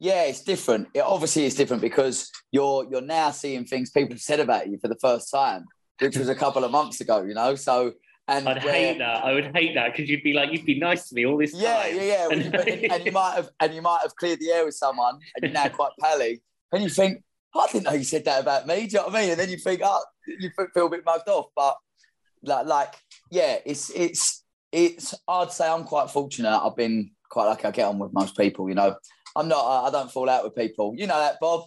[0.00, 0.88] Yeah, it's different.
[0.92, 4.78] It obviously is different because you're you're now seeing things people have said about you
[4.78, 5.66] for the first time,
[6.00, 7.22] which was a couple of months ago.
[7.22, 7.92] You know, so
[8.28, 9.24] and I'd where, hate that.
[9.24, 11.54] I would hate that because you'd be like, you'd be nice to me all this
[11.54, 11.96] yeah, time.
[11.96, 12.54] Yeah, yeah, and,
[12.92, 15.52] and, you might have, and you might have cleared the air with someone, and you're
[15.52, 17.22] now quite pally, and you think,
[17.54, 18.74] I didn't know you said that about me.
[18.74, 19.30] Do you know what I mean?
[19.30, 21.46] And then you think, oh, you feel a bit mugged off.
[21.56, 21.76] But
[22.42, 22.94] like, like,
[23.30, 25.14] yeah, it's it's it's.
[25.26, 26.50] I'd say I'm quite fortunate.
[26.50, 27.64] I've been quite lucky.
[27.64, 28.68] I get on with most people.
[28.68, 28.96] You know,
[29.34, 29.86] I'm not.
[29.86, 30.94] I don't fall out with people.
[30.96, 31.64] You know that, Bob.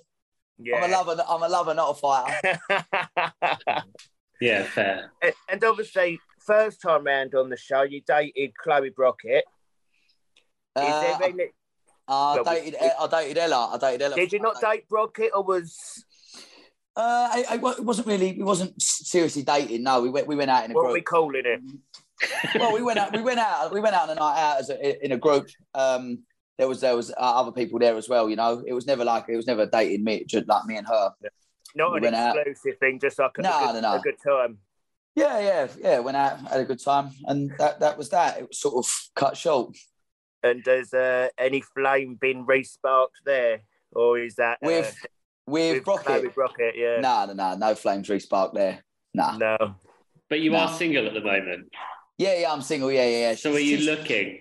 [0.60, 0.78] Yeah.
[0.78, 1.24] I'm a lover.
[1.28, 2.60] I'm a lover, not a fighter.
[4.42, 5.12] yeah, fair.
[5.24, 9.46] And, and obviously, first time round on the show, you dated Chloe Brockett.
[10.78, 11.46] Is uh, there any...
[12.08, 13.72] I, I dated, I dated Ella.
[13.74, 14.16] I dated Ella.
[14.16, 16.04] Did you not date Brockett, or was?
[16.96, 18.34] Uh, I, I, it wasn't really.
[18.34, 19.84] We wasn't seriously dating.
[19.84, 20.28] No, we went.
[20.28, 20.88] We went out in a what group.
[20.88, 21.62] What are we calling it?
[22.60, 23.16] well, we went out.
[23.16, 23.72] We went out.
[23.72, 25.48] We went out on a night out as a, in a group.
[25.74, 26.24] Um,
[26.58, 28.30] there was there was uh, other people there as well.
[28.30, 30.88] You know, it was never like it was never dating me, just like me and
[30.88, 31.12] her.
[31.76, 32.80] Not we an exclusive out.
[32.80, 33.94] thing, just like a, no, good, no, no.
[33.94, 34.58] a good time.
[35.16, 36.00] Yeah, yeah, yeah.
[36.00, 38.40] Went out, had a good time, and that that was that.
[38.40, 39.76] It was sort of cut short.
[40.44, 45.06] And has uh, any flame been resparked there, or is that uh, with
[45.46, 46.34] with, with Brockett?
[46.34, 47.00] Brockett, yeah.
[47.00, 48.84] No, no, no, no flames resparked there.
[49.14, 49.38] Nah.
[49.38, 49.76] No.
[50.30, 51.68] But you are single at the moment.
[52.18, 52.92] Yeah, yeah, I'm single.
[52.92, 53.30] Yeah, yeah.
[53.30, 53.36] yeah.
[53.36, 54.40] So, are you looking?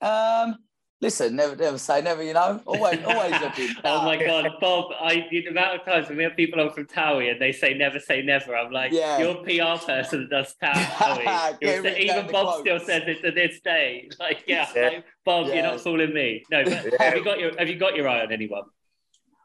[0.00, 0.56] Um,
[1.00, 2.22] Listen, never, never say never.
[2.22, 3.70] You know, always, always looking.
[3.84, 4.86] oh my god, Bob!
[5.00, 7.74] I the amount of times when we have people on from Towie and they say
[7.74, 9.18] never say never, I'm like, yeah.
[9.18, 11.98] you're a PR person that does Towie.
[11.98, 12.60] even Bob quotes.
[12.60, 14.08] still says it to this day.
[14.20, 14.82] Like, yeah, yeah.
[14.88, 15.54] Like, Bob, yeah.
[15.54, 16.44] you're not fooling me.
[16.50, 18.62] No, but have you got your have you got your eye on anyone?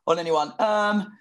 [0.07, 0.53] On anyone?
[0.59, 1.11] Um,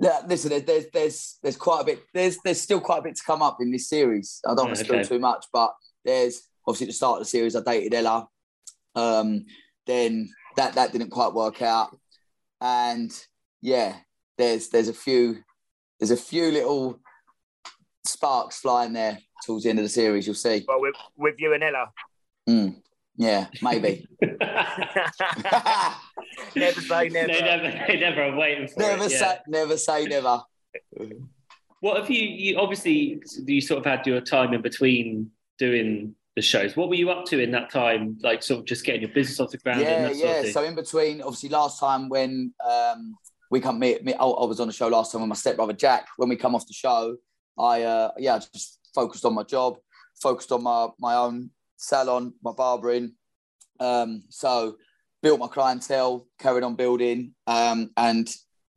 [0.00, 2.00] yeah, listen, there's there's there's quite a bit.
[2.12, 4.40] There's there's still quite a bit to come up in this series.
[4.46, 7.30] I don't want to spill too much, but there's obviously at the start of the
[7.30, 8.28] series, I dated Ella.
[8.98, 9.46] Um,
[9.86, 11.96] then that that didn't quite work out,
[12.60, 13.10] and
[13.62, 13.96] yeah,
[14.36, 15.38] there's there's a few
[15.98, 17.00] there's a few little
[18.04, 20.26] sparks flying there towards the end of the series.
[20.26, 20.64] You'll see.
[20.66, 21.90] Well, with, with you and Ella.
[22.48, 22.76] Mm,
[23.16, 24.08] yeah, maybe.
[26.56, 27.26] never say never.
[27.26, 29.10] They never, they never are waiting for never it.
[29.10, 29.38] say, yeah.
[29.46, 30.42] never say never.
[31.80, 32.22] What have you?
[32.22, 36.76] You obviously you sort of had your time in between doing the shows.
[36.76, 38.16] What were you up to in that time?
[38.22, 39.80] Like sort of just getting your business off the ground.
[39.80, 40.44] Yeah, yeah.
[40.52, 43.16] So in between, obviously, last time when um,
[43.50, 45.72] we come meet, meet I, I was on the show last time with my stepbrother
[45.72, 46.06] Jack.
[46.16, 47.16] When we come off the show,
[47.58, 49.78] I uh, yeah, I just focused on my job,
[50.22, 53.14] focused on my my own salon, my barbering.
[53.80, 54.76] Um, so
[55.20, 58.32] built my clientele, carried on building, um, and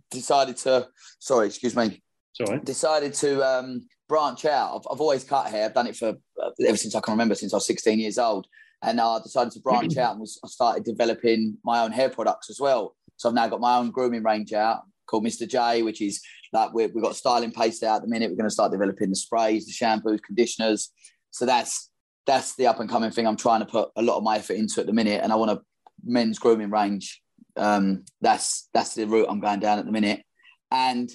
[0.09, 0.87] decided to.
[1.19, 2.01] Sorry, excuse me.
[2.33, 2.59] Sorry.
[2.61, 4.75] Decided to um, branch out.
[4.75, 5.65] I've, I've always cut hair.
[5.65, 8.17] I've done it for uh, ever since I can remember, since I was 16 years
[8.17, 8.45] old.
[8.83, 12.49] And I decided to branch out and was, I started developing my own hair products
[12.49, 12.97] as well.
[13.15, 15.47] So I've now got my own grooming range out called Mr.
[15.47, 16.21] J, which is
[16.51, 18.29] like we have got styling paste out at the minute.
[18.29, 20.91] We're going to start developing the sprays, the shampoos, conditioners.
[21.29, 21.89] So that's
[22.25, 24.55] that's the up and coming thing I'm trying to put a lot of my effort
[24.55, 25.21] into at the minute.
[25.23, 25.61] And I want a
[26.03, 27.21] men's grooming range.
[27.55, 30.23] Um, that's that's the route I'm going down at the minute.
[30.69, 31.09] And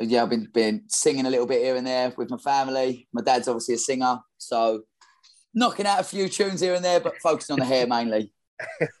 [0.00, 3.08] yeah, I've been been singing a little bit here and there with my family.
[3.12, 4.82] My dad's obviously a singer, so
[5.54, 8.32] knocking out a few tunes here and there, but focusing on the hair mainly.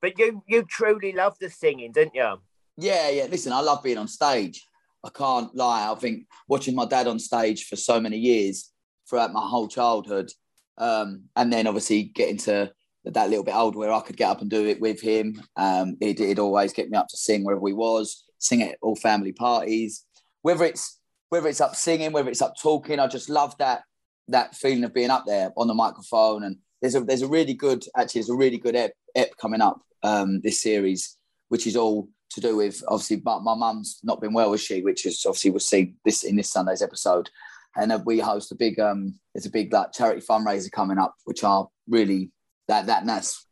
[0.00, 2.36] but you you truly love the singing, didn't you?
[2.76, 3.26] Yeah, yeah.
[3.30, 4.66] Listen, I love being on stage.
[5.04, 5.90] I can't lie.
[5.90, 8.72] I think watching my dad on stage for so many years
[9.08, 10.30] throughout my whole childhood,
[10.78, 12.72] um, and then obviously getting to
[13.04, 15.40] that little bit older where I could get up and do it with him.
[15.56, 18.96] Um, it, would always get me up to sing wherever we was, sing at all
[18.96, 20.05] family parties.
[20.46, 23.82] Whether it's whether it's up singing, whether it's up talking, I just love that
[24.28, 26.44] that feeling of being up there on the microphone.
[26.44, 29.60] And there's a there's a really good actually there's a really good ep, ep coming
[29.60, 31.16] up um, this series,
[31.48, 33.16] which is all to do with obviously.
[33.16, 34.82] But my mum's not been well, was she?
[34.82, 37.28] Which is obviously we'll see this in this Sunday's episode.
[37.74, 41.16] And uh, we host a big um, there's a big like charity fundraiser coming up,
[41.24, 42.30] which are really
[42.68, 43.44] that that that's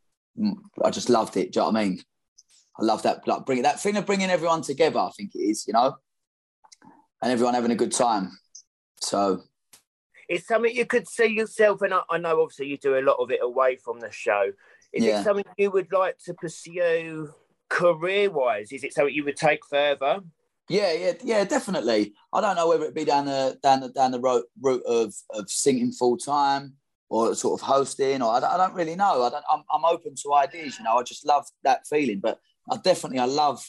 [0.81, 1.51] I just loved it.
[1.51, 2.03] Do you know what I mean?
[2.79, 4.99] I love that like bringing that thing of bringing everyone together.
[4.99, 5.97] I think it is, you know,
[7.21, 8.37] and everyone having a good time.
[9.01, 9.43] So
[10.27, 13.17] it's something you could see yourself, and I, I know obviously you do a lot
[13.19, 14.51] of it away from the show.
[14.93, 15.19] Is yeah.
[15.19, 17.29] it something you would like to pursue
[17.69, 18.71] career wise?
[18.71, 20.21] Is it something you would take further?
[20.67, 22.13] Yeah, yeah, yeah, definitely.
[22.33, 25.13] I don't know whether it be down the down the down the route, route of
[25.31, 26.73] of singing full time
[27.09, 29.23] or sort of hosting, or I don't, I don't really know.
[29.23, 29.45] I don't.
[29.51, 30.77] I'm, I'm open to ideas.
[30.79, 32.19] You know, I just love that feeling.
[32.19, 32.39] But
[32.71, 33.63] I definitely, I love.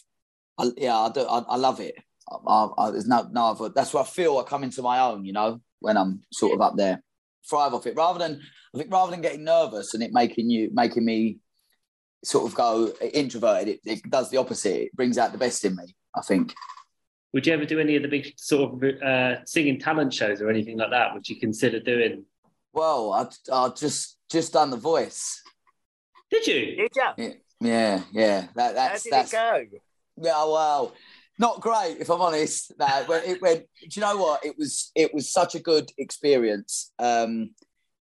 [0.59, 1.21] I, yeah, I do.
[1.21, 1.97] I, I love it.
[2.31, 3.69] I, I, there's no no other.
[3.69, 5.25] That's where I feel I come into my own.
[5.25, 7.03] You know, when I'm sort of up there,
[7.49, 7.97] thrive off it.
[7.97, 8.41] Rather than
[8.75, 11.39] I think rather than getting nervous and it making you making me
[12.25, 14.83] sort of go introverted, it, it does the opposite.
[14.83, 15.95] It brings out the best in me.
[16.17, 16.55] I think.
[17.33, 20.49] Would you ever do any of the big sort of uh, singing talent shows or
[20.49, 21.13] anything like that?
[21.13, 22.25] Would you consider doing?
[22.73, 25.43] Well, I I just just done the voice.
[26.31, 26.77] Did you?
[26.77, 27.35] Did you?
[27.61, 28.47] Yeah, yeah.
[28.55, 29.33] That, that's How did that's.
[29.33, 29.79] it go?
[30.23, 30.95] Yeah, well,
[31.39, 32.73] not great if I'm honest.
[32.79, 33.61] No, when it went.
[33.81, 34.45] Do you know what?
[34.45, 36.93] It was it was such a good experience.
[36.99, 37.51] Um,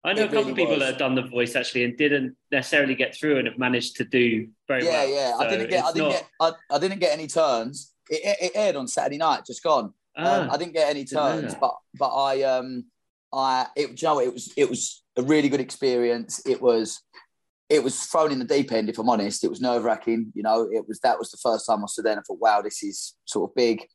[0.04, 0.80] I know a couple really of people was.
[0.80, 4.06] that have done the voice actually and didn't necessarily get through and have managed to
[4.06, 5.10] do very yeah, well.
[5.10, 5.30] yeah.
[5.30, 5.36] Yeah.
[5.38, 5.84] I didn't get.
[5.84, 6.28] I didn't not- get.
[6.40, 7.92] I, I didn't get any turns.
[8.10, 9.86] It, it, aired on Saturday night, just gone.
[9.86, 12.86] Um, Ah, I didn't get any turns, but but I um
[13.34, 16.42] I it you know it was it was a really good experience.
[16.46, 17.02] It was
[17.70, 18.90] it was thrown in the deep end.
[18.90, 20.32] If I'm honest, it was nerve wracking.
[20.36, 22.40] You know, it was that was the first time I stood there and I thought,
[22.40, 23.86] wow, this is sort of big,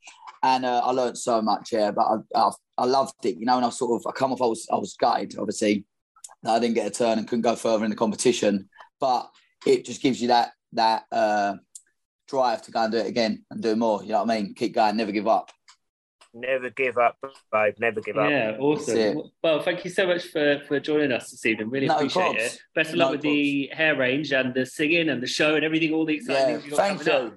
[0.42, 1.72] and uh, I learned so much.
[1.72, 3.37] Yeah, but I, I I loved it.
[3.38, 4.42] You know, and I sort of I come off.
[4.42, 5.85] I was I was gutted, obviously,
[6.44, 8.68] I didn't get a turn and couldn't go further in the competition.
[8.98, 9.30] But
[9.66, 11.54] it just gives you that that uh,
[12.28, 14.02] drive to go and do it again and do more.
[14.02, 14.54] You know what I mean?
[14.54, 15.50] Keep going, never give up.
[16.33, 17.16] Never give up,
[17.51, 17.75] babe.
[17.81, 18.31] Never give up.
[18.31, 19.23] Yeah, awesome.
[19.43, 21.71] Well, thank you so much for, for joining us this evening.
[21.71, 22.37] Really No appreciate probs.
[22.38, 22.61] it.
[22.73, 25.64] Best of No luck with the hair range and the singing and the show and
[25.64, 27.31] everything, all the exciting Yeah, things you've got thank coming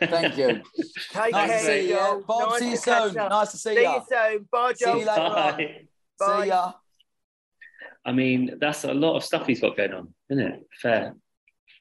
[0.00, 0.06] you.
[0.08, 0.10] up.
[0.10, 0.62] Thank you.
[1.12, 2.24] Take nice care, to see you.
[2.26, 3.14] Bob, Nice see you soon.
[3.14, 3.90] Nice to see, See you.
[3.90, 4.48] you soon.
[4.50, 5.32] Bye, See you later on.
[5.34, 5.76] Bye.
[6.18, 6.42] Bye.
[6.42, 6.72] See ya.
[8.06, 10.66] I mean, that's a lot of stuff he's got going on, isn't it?
[10.80, 11.14] Fair,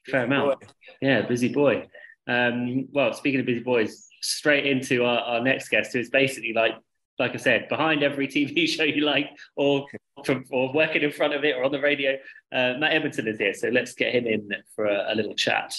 [0.08, 0.60] fair amount.
[0.60, 0.68] Boy.
[1.02, 1.88] Yeah, busy boy.
[2.30, 6.54] Um, well, speaking of busy boys, straight into our, our next guest, who is basically
[6.54, 6.74] like,
[7.18, 9.88] like I said, behind every TV show you like, or
[10.24, 12.18] from, or working in front of it, or on the radio.
[12.52, 15.76] Uh, Matt Edmondson is here, so let's get him in for a, a little chat.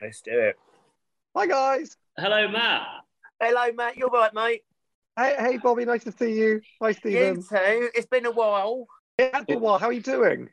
[0.00, 0.56] Let's do it.
[1.36, 1.96] Hi guys.
[2.18, 2.86] Hello, Matt.
[3.38, 3.96] Hello, Matt.
[3.96, 4.62] You're right, mate.
[5.16, 5.84] Hey, hey, Bobby.
[5.84, 6.62] Nice to see you.
[6.80, 7.36] Hi, Stephen.
[7.36, 7.90] You too.
[7.94, 8.86] It's been a while.
[9.18, 9.78] It has been a while.
[9.78, 10.48] How are you doing?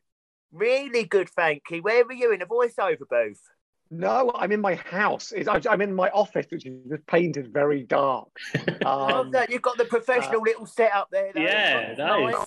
[0.51, 1.81] Really good, thank you.
[1.81, 3.41] Where were you in a voiceover booth?
[3.89, 5.33] No, I'm in my house.
[5.47, 8.29] I'm in my office, which is just painted very dark.
[8.87, 9.49] Um, love that.
[9.49, 11.31] You've got the professional uh, little setup there.
[11.33, 11.41] Though.
[11.41, 12.45] Yeah, nice.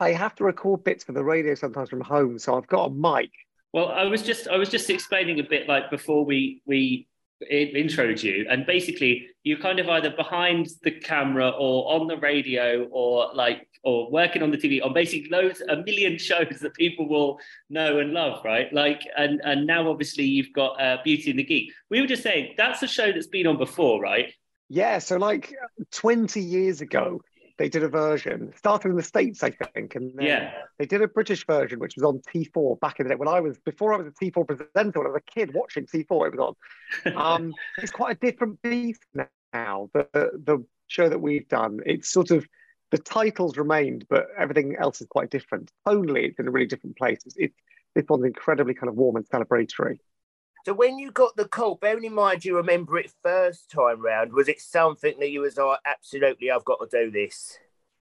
[0.00, 2.90] I have to record bits for the radio sometimes from home, so I've got a
[2.90, 3.30] mic.
[3.74, 7.06] Well, I was just I was just explaining a bit like before we we
[7.50, 12.84] introed you, and basically you're kind of either behind the camera or on the radio
[12.90, 17.08] or like or working on the TV on basically loads a million shows that people
[17.08, 17.38] will
[17.70, 18.72] know and love, right?
[18.72, 21.72] Like and and now obviously you've got uh, Beauty and the Geek.
[21.88, 24.32] We were just saying that's a show that's been on before, right?
[24.68, 25.54] Yeah, so like
[25.92, 27.22] 20 years ago,
[27.56, 29.94] they did a version, started in the States, I think.
[29.94, 30.52] And yeah.
[30.78, 33.16] they did a British version, which was on T4 back in the day.
[33.16, 35.86] When I was, before I was a T4 presenter, when I was a kid watching
[35.86, 36.54] T4, it was on.
[37.16, 39.04] Um, it's quite a different beast
[39.52, 41.80] now, the, the show that we've done.
[41.84, 42.46] It's sort of,
[42.90, 45.70] the titles remained, but everything else is quite different.
[45.84, 47.18] Only it's in a really different place.
[47.26, 47.54] It's, it's,
[47.94, 49.98] this one's incredibly kind of warm and celebratory.
[50.64, 54.32] So when you got the call, bearing in mind you remember it first time round,
[54.32, 57.58] was it something that you was like, absolutely, I've got to do this?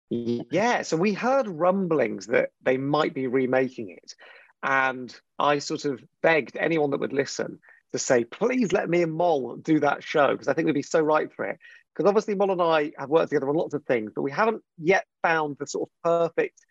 [0.09, 4.15] Yeah, so we heard rumblings that they might be remaking it.
[4.63, 7.59] And I sort of begged anyone that would listen
[7.93, 10.81] to say, please let me and Mol do that show, because I think we'd be
[10.81, 11.59] so right for it.
[11.97, 14.61] Because obviously, Mol and I have worked together on lots of things, but we haven't
[14.77, 16.63] yet found the sort of perfect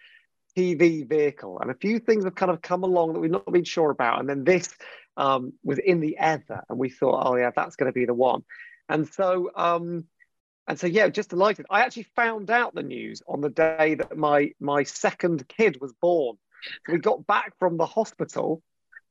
[0.57, 1.59] TV vehicle.
[1.59, 4.21] And a few things have kind of come along that we've not been sure about.
[4.21, 4.73] And then this
[5.17, 8.15] um, was in the ether, and we thought, oh yeah, that's going to be the
[8.15, 8.45] one.
[8.89, 10.05] And so, um,
[10.69, 11.67] and so yeah, just delighted.
[11.69, 15.93] I actually found out the news on the day that my my second kid was
[16.01, 16.37] born.
[16.87, 18.63] So we got back from the hospital,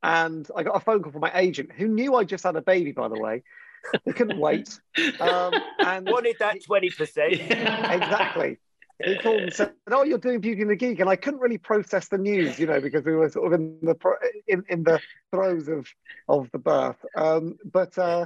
[0.01, 2.61] and I got a phone call from my agent, who knew I just had a
[2.61, 3.43] baby, by the way.
[4.05, 4.79] They couldn't wait.
[5.19, 8.57] Um, and wanted that twenty percent exactly
[9.03, 11.57] he called and said, "Oh, you're doing Beauty and the Geek," and I couldn't really
[11.57, 13.95] process the news, you know, because we were sort of in the
[14.47, 15.87] in, in the throes of
[16.29, 17.03] of the birth.
[17.15, 18.25] Um, but, uh,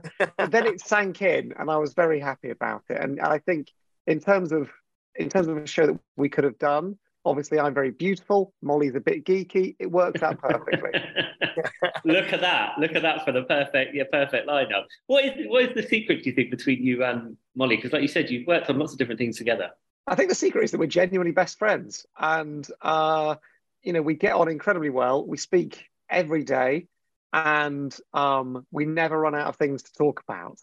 [0.49, 3.01] then it sank in, and I was very happy about it.
[3.01, 3.71] And I think
[4.05, 4.69] in terms of
[5.15, 6.97] in terms of a show that we could have done,
[7.29, 8.53] obviously I'm very beautiful.
[8.61, 9.75] Molly's a bit geeky.
[9.79, 10.91] It works out perfectly.
[12.05, 12.77] Look at that!
[12.79, 14.85] Look at that for the perfect, yeah, perfect lineup.
[15.07, 16.23] What is what is the secret?
[16.23, 17.75] Do you think between you and Molly?
[17.75, 19.69] Because, like you said, you've worked on lots of different things together.
[20.07, 23.35] I think the secret is that we're genuinely best friends, and uh,
[23.83, 25.25] you know we get on incredibly well.
[25.25, 26.87] We speak every day,
[27.31, 30.57] and um, we never run out of things to talk about.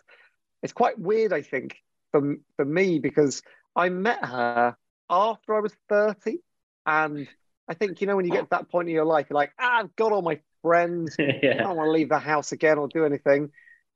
[0.63, 1.77] It's quite weird, I think,
[2.11, 3.43] for for me because
[3.75, 4.77] I met her
[5.09, 6.39] after I was thirty,
[6.87, 7.29] and
[7.69, 9.53] I think you know when you get to that point in your life, you're like,
[9.59, 11.17] ah, I've got all my friends.
[11.19, 11.37] yeah.
[11.43, 13.51] I don't want to leave the house again or do anything,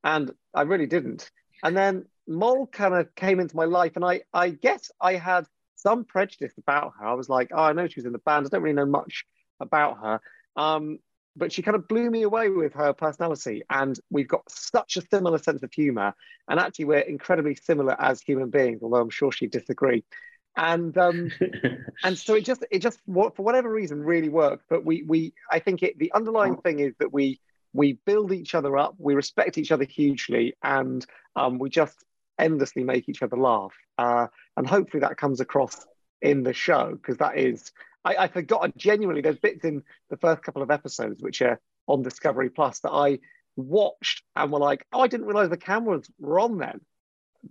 [0.04, 1.30] and I really didn't.
[1.62, 5.46] And then Mol kind of came into my life, and I, I guess I had
[5.76, 7.06] some prejudice about her.
[7.06, 8.46] I was like, oh, I know she was in the band.
[8.46, 9.24] I don't really know much
[9.60, 10.20] about her.
[10.56, 10.98] Um,
[11.36, 13.62] but she kind of blew me away with her personality.
[13.70, 16.14] And we've got such a similar sense of humor.
[16.48, 20.04] And actually, we're incredibly similar as human beings, although I'm sure she'd disagree.
[20.56, 21.30] And um,
[22.04, 24.64] and so it just it just for whatever reason really worked.
[24.68, 27.40] But we we I think it the underlying thing is that we
[27.72, 31.04] we build each other up, we respect each other hugely, and
[31.36, 32.04] um, we just
[32.38, 33.74] endlessly make each other laugh.
[33.98, 35.86] Uh, and hopefully that comes across
[36.22, 37.70] in the show because that is,
[38.04, 42.02] I, I forgot genuinely, there's bits in the first couple of episodes which are on
[42.02, 43.20] Discovery Plus that I
[43.56, 46.80] watched and were like, oh, I didn't realize the cameras were on then.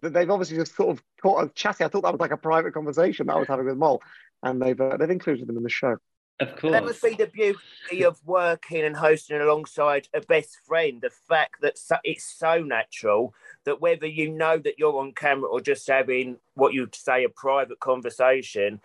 [0.02, 1.86] That they've obviously just sort of caught a chatting.
[1.86, 4.02] I thought that was like a private conversation that I was having with Mol,
[4.44, 5.98] and they've uh, they've included them in the show.
[6.40, 6.72] Of course.
[6.72, 11.02] That must be the beauty of working and hosting alongside a best friend.
[11.02, 11.76] The fact that
[12.06, 13.34] it's so natural
[13.66, 17.30] that whether you know that you're on camera or just having what you'd say a
[17.30, 18.80] private conversation,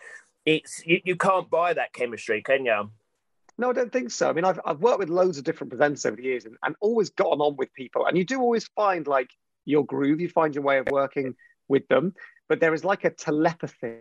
[0.44, 2.90] it's you, you can't buy that chemistry, can you?
[3.56, 4.28] No, I don't think so.
[4.28, 6.74] I mean, I've, I've worked with loads of different presenters over the years and, and
[6.80, 8.04] always gotten on with people.
[8.04, 9.30] And you do always find like
[9.64, 11.34] your groove, you find your way of working
[11.68, 12.14] with them.
[12.48, 14.00] But there is like a telepathy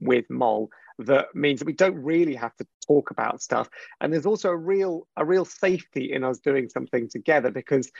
[0.00, 3.68] with Mol that means that we don't really have to talk about stuff.
[4.00, 7.90] And there's also a real a real safety in us doing something together because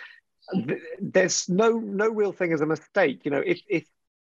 [0.52, 3.24] th- there's no no real thing as a mistake.
[3.24, 3.86] You know if if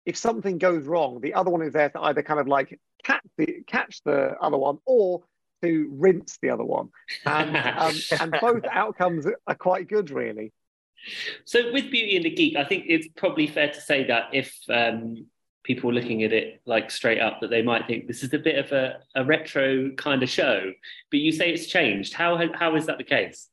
[0.07, 3.25] if something goes wrong the other one is there to either kind of like catch
[3.37, 5.23] the catch the other one or
[5.63, 6.89] to rinse the other one.
[7.27, 10.53] And um, and both outcomes are quite good really
[11.45, 14.55] so with beauty and the geek i think it's probably fair to say that if
[14.69, 15.27] um,
[15.69, 18.57] people looking at it like straight up that they might think this is a bit
[18.57, 20.73] of a, a retro kind of show
[21.11, 22.15] but you say it's changed.
[22.15, 23.49] How how is that the case?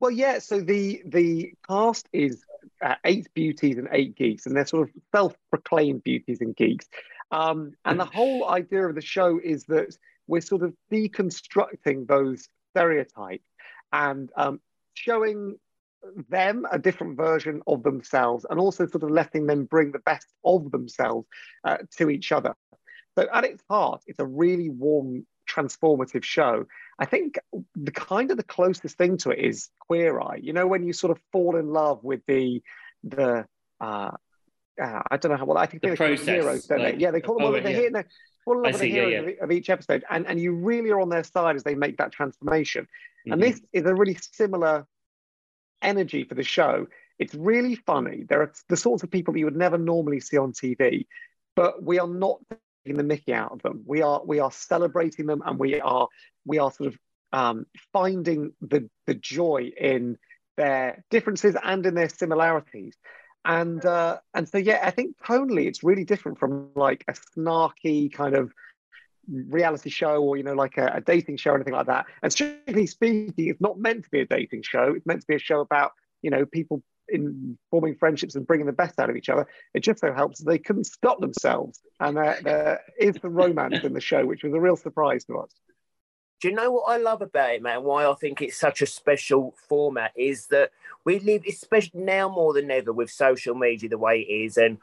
[0.00, 2.44] Well yeah so the the cast is
[2.82, 6.88] uh, eight beauties and eight geeks and they're sort of self-proclaimed beauties and geeks.
[7.30, 9.96] Um, and the whole idea of the show is that
[10.26, 13.48] we're sort of deconstructing those stereotypes
[13.92, 14.60] and um,
[14.92, 15.58] showing
[16.28, 20.26] them a different version of themselves and also sort of letting them bring the best
[20.44, 21.26] of themselves
[21.64, 22.54] uh, to each other.
[23.18, 26.66] So at its heart, it's a really warm, transformative show.
[26.98, 27.38] I think
[27.74, 30.40] the kind of the closest thing to it is Queer Eye.
[30.42, 32.62] You know, when you sort of fall in love with the
[33.02, 33.46] the
[33.80, 34.10] uh,
[34.80, 37.00] uh, I don't know how well I think the they process, heroes, don't like, they?
[37.00, 37.66] Yeah, they call them.
[37.66, 38.02] yeah.
[38.44, 39.44] fall in love with the heroes yeah, yeah.
[39.44, 42.12] Of, each episode, and and you really are on their side as they make that
[42.12, 42.84] transformation.
[42.84, 43.32] Mm-hmm.
[43.32, 44.86] And this is a really similar
[45.82, 46.86] energy for the show.
[47.18, 48.24] It's really funny.
[48.28, 51.06] There are the sorts of people that you would never normally see on TV,
[51.54, 52.40] but we are not
[52.84, 53.82] taking the Mickey out of them.
[53.86, 56.08] We are we are celebrating them, and we are
[56.46, 56.98] we are sort of
[57.32, 60.16] um, finding the the joy in
[60.56, 62.96] their differences and in their similarities.
[63.44, 68.12] And uh, and so yeah, I think tonally it's really different from like a snarky
[68.12, 68.52] kind of
[69.30, 72.06] reality show or you know like a, a, dating show or anything like that.
[72.22, 74.94] And strictly speaking it's not meant to be a dating show.
[74.96, 78.66] It's meant to be a show about you know people in forming friendships and bringing
[78.66, 79.46] the best out of each other.
[79.74, 81.80] It just so helps they couldn't stop themselves.
[81.98, 85.38] And uh, there is the romance in the show which was a real surprise to
[85.38, 85.50] us.
[86.40, 87.82] Do you know what I love about it, man?
[87.82, 90.70] Why I think it's such a special format is that
[91.04, 94.78] we live, especially now more than ever, with social media the way it is, and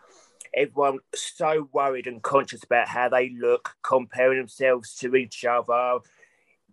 [0.53, 5.99] everyone so worried and conscious about how they look, comparing themselves to each other,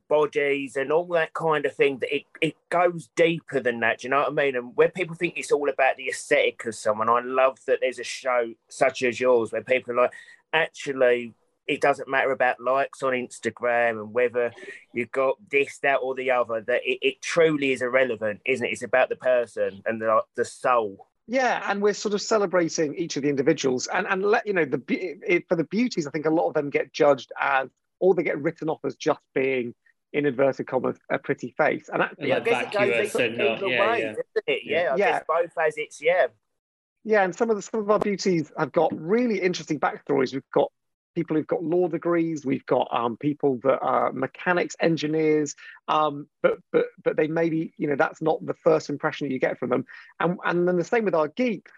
[0.09, 1.99] bodies, and all that kind of thing.
[1.99, 4.01] That it, it goes deeper than that.
[4.01, 4.57] Do you know what I mean?
[4.57, 7.99] And where people think it's all about the aesthetic of someone, I love that there's
[7.99, 10.13] a show such as yours where people are like,
[10.53, 11.35] actually,
[11.67, 14.53] it doesn't matter about likes on Instagram and whether
[14.93, 16.61] you've got this, that, or the other.
[16.61, 18.73] That it, it truly is irrelevant, isn't it?
[18.73, 23.17] It's about the person and the the soul yeah, and we're sort of celebrating each
[23.17, 26.07] of the individuals, and and let you know the it, for the beauties.
[26.07, 27.69] I think a lot of them get judged as,
[28.01, 29.75] or they get written off as just being
[30.13, 31.89] in inverted commas a pretty face.
[31.93, 34.11] And actually, yeah, I guess it goes either yeah, way, yeah.
[34.13, 34.63] isn't it?
[34.65, 34.93] Yeah, yeah.
[34.93, 35.13] I yeah.
[35.13, 36.27] guess both as it's yeah.
[37.05, 40.33] Yeah, and some of the some of our beauties have got really interesting backstories.
[40.33, 40.71] We've got
[41.15, 42.45] people who've got law degrees.
[42.45, 45.55] We've got um, people that are mechanics, engineers,
[45.89, 49.41] um, but but but they maybe you know that's not the first impression that you
[49.41, 49.85] get from them.
[50.21, 51.73] And and then the same with our geeks.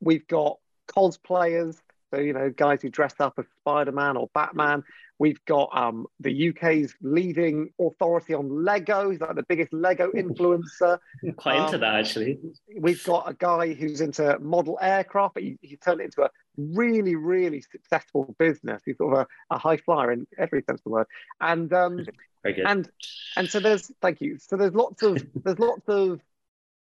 [0.00, 0.58] We've got
[0.88, 1.76] cosplayers,
[2.12, 4.82] so you know guys who dress up as Spider Man or Batman.
[5.20, 9.10] We've got um, the UK's leading authority on Lego.
[9.10, 10.98] He's like the biggest Lego influencer.
[11.22, 12.38] I'm quite um, into that actually.
[12.74, 16.30] We've got a guy who's into model aircraft, but he, he turned it into a
[16.56, 18.80] really, really successful business.
[18.86, 21.06] He's sort of a, a high flyer in every sense of the word.
[21.38, 22.06] And um,
[22.44, 22.88] and
[23.36, 24.38] and so there's thank you.
[24.38, 26.22] So there's lots of there's lots of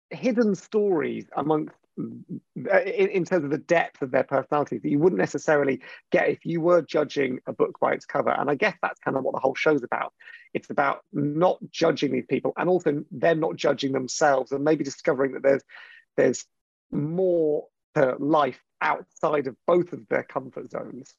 [0.09, 4.99] hidden stories amongst Uh, in, in, terms of the depth of their personalities that you
[4.99, 5.79] wouldn't necessarily
[6.11, 8.31] get if you were judging a book by its cover.
[8.31, 10.11] And I guess that's kind of what the whole show's about.
[10.53, 15.33] It's about not judging these people and also them not judging themselves and maybe discovering
[15.33, 15.63] that there's
[16.17, 16.45] there's
[16.91, 21.13] more to life outside of both of their comfort zones.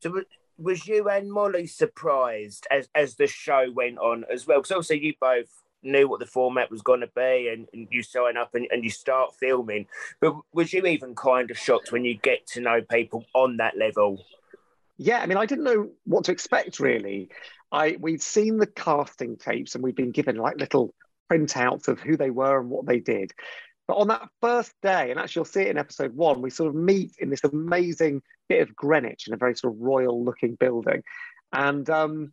[0.00, 0.22] So
[0.56, 4.58] was you and Molly surprised as, as the show went on as well?
[4.58, 8.02] Because obviously you both knew what the format was going to be and, and you
[8.02, 9.86] sign up and, and you start filming.
[10.20, 13.76] But was you even kind of shocked when you get to know people on that
[13.76, 14.24] level?
[14.96, 17.28] Yeah, I mean, I didn't know what to expect really.
[17.70, 20.94] I we'd seen the casting tapes and we'd been given like little
[21.30, 23.32] printouts of who they were and what they did.
[23.86, 26.68] But on that first day, and actually you'll see it in episode one, we sort
[26.68, 30.56] of meet in this amazing bit of Greenwich in a very sort of royal looking
[30.56, 31.02] building.
[31.52, 32.32] And um,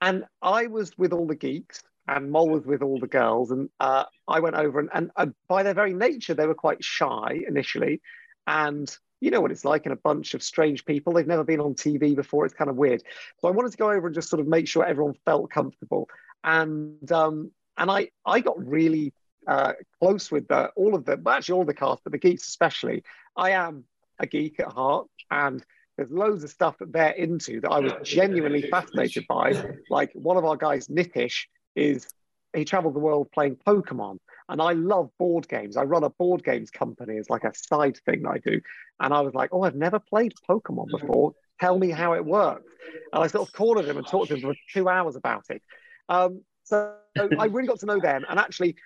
[0.00, 3.50] and I was with all the geeks and Mol was with all the girls.
[3.50, 7.40] And uh, I went over and, and by their very nature, they were quite shy
[7.46, 8.00] initially.
[8.46, 11.12] And you know what it's like in a bunch of strange people.
[11.12, 12.44] They've never been on TV before.
[12.44, 13.02] It's kind of weird.
[13.40, 16.08] So I wanted to go over and just sort of make sure everyone felt comfortable.
[16.44, 19.12] And um, and I I got really
[19.46, 23.04] uh, close with the, all of the, actually all the cast, but the geeks especially.
[23.36, 23.84] I am
[24.18, 25.64] a geek at heart, and
[25.96, 29.52] there's loads of stuff that they're into that I was genuinely fascinated by.
[29.88, 31.46] Like one of our guys, Nitish,
[31.76, 32.08] is
[32.56, 34.18] he travels the world playing Pokemon.
[34.48, 35.76] And I love board games.
[35.76, 38.60] I run a board games company as like a side thing that I do.
[39.00, 41.34] And I was like, oh, I've never played Pokemon before.
[41.60, 42.72] Tell me how it works.
[43.12, 45.62] And I sort of cornered him and talked to him for two hours about it.
[46.08, 48.24] Um, so I really got to know them.
[48.28, 48.76] And actually,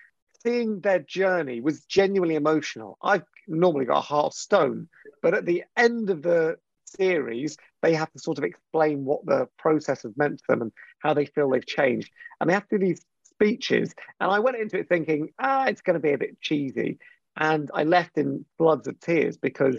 [0.41, 2.97] seeing their journey was genuinely emotional.
[3.01, 4.89] I've normally got a heart of stone,
[5.21, 9.47] but at the end of the series, they have to sort of explain what the
[9.57, 12.11] process has meant to them and how they feel they've changed.
[12.39, 13.93] And they have to do these speeches.
[14.19, 16.99] And I went into it thinking, ah, it's going to be a bit cheesy.
[17.37, 19.77] And I left in floods of tears because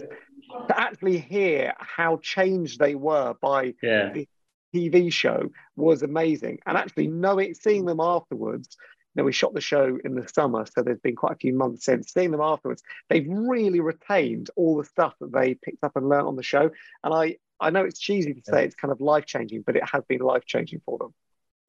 [0.67, 4.11] to actually hear how changed they were by yeah.
[4.11, 4.27] the
[4.73, 6.59] TV show was amazing.
[6.65, 8.75] And actually knowing, seeing them afterwards,
[9.13, 11.53] you know, we shot the show in the summer, so there's been quite a few
[11.53, 12.11] months since.
[12.11, 16.27] Seeing them afterwards, they've really retained all the stuff that they picked up and learned
[16.27, 16.71] on the show.
[17.03, 19.83] And I, I know it's cheesy to say it's kind of life changing, but it
[19.91, 21.13] has been life changing for them.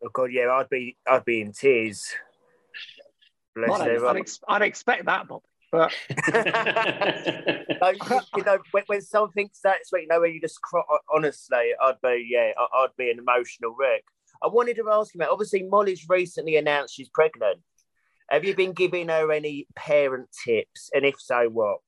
[0.05, 2.13] Oh God, yeah, I'd be, I'd be in tears.
[3.55, 5.43] Bless I'd, I'd, ex- I'd expect that, Bob.
[5.71, 5.93] But
[8.37, 10.83] you know, when, when something's that sweet, you know, when you just cry,
[11.13, 14.03] honestly, I'd be, yeah, I'd be an emotional wreck.
[14.43, 15.31] I wanted to ask you about.
[15.31, 17.61] Obviously, Molly's recently announced she's pregnant.
[18.31, 21.79] Have you been giving her any parent tips, and if so, what?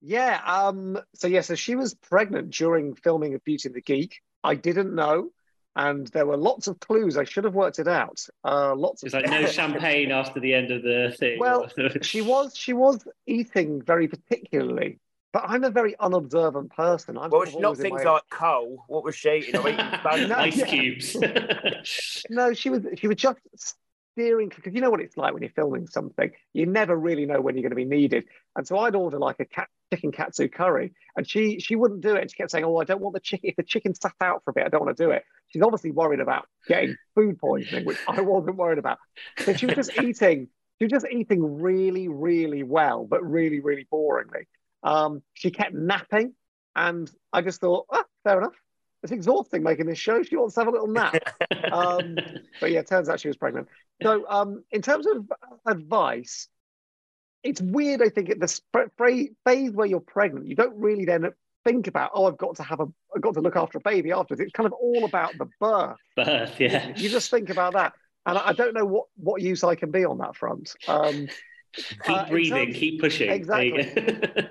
[0.00, 0.40] Yeah.
[0.44, 0.98] Um.
[1.14, 1.40] So yeah.
[1.40, 4.20] So she was pregnant during filming of Beauty and the Geek.
[4.44, 5.30] I didn't know,
[5.76, 7.16] and there were lots of clues.
[7.16, 8.20] I should have worked it out.
[8.44, 9.02] Uh, lots.
[9.02, 11.38] It's of like no champagne after the end of the thing.
[11.38, 11.68] Well,
[12.02, 14.98] she was she was eating very particularly.
[15.30, 17.18] But I'm a very unobservant person.
[17.18, 18.12] I'm well, it's not things my...
[18.12, 18.84] like coal.
[18.88, 19.52] What was she eating?
[19.62, 21.16] no, Ice cubes.
[22.30, 23.38] no, she was she was just
[24.18, 26.30] steering because you know what it's like when you're filming something.
[26.52, 28.24] You never really know when you're going to be needed.
[28.56, 32.16] And so I'd order like a cat, chicken katsu curry, and she she wouldn't do
[32.16, 32.22] it.
[32.22, 33.50] And she kept saying, "Oh, I don't want the chicken.
[33.50, 35.62] If the chicken sat out for a bit, I don't want to do it." She's
[35.62, 38.98] obviously worried about getting food poisoning, which I wasn't worried about.
[39.38, 40.48] So she was just eating.
[40.78, 44.46] She was just eating really, really well, but really, really boringly.
[44.82, 46.34] Um, she kept napping,
[46.76, 48.54] and I just thought, oh, fair enough.
[49.02, 50.22] It's exhausting making this show.
[50.22, 51.14] She wants to have a little nap.
[51.72, 52.16] um,
[52.60, 53.68] but yeah, turns out she was pregnant.
[54.02, 55.26] So, um, in terms of
[55.66, 56.48] advice,
[57.42, 58.02] it's weird.
[58.02, 61.30] I think at the phase where you're pregnant, you don't really then
[61.64, 64.12] think about, oh, I've got to have a, I've got to look after a baby
[64.12, 64.40] afterwards.
[64.40, 65.96] It's kind of all about the birth.
[66.16, 66.92] Birth, yeah.
[66.96, 67.92] You just think about that,
[68.26, 70.74] and I don't know what what use I can be on that front.
[70.86, 71.28] Um,
[71.72, 73.30] keep uh, breathing, terms, keep pushing.
[73.30, 73.92] Exactly.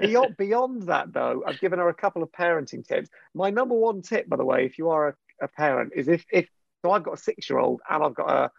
[0.02, 3.10] beyond, beyond that, though, I've given her a couple of parenting tips.
[3.34, 6.26] My number one tip, by the way, if you are a, a parent, is if
[6.32, 6.48] if
[6.84, 8.52] so, I've got a six year old and I've got a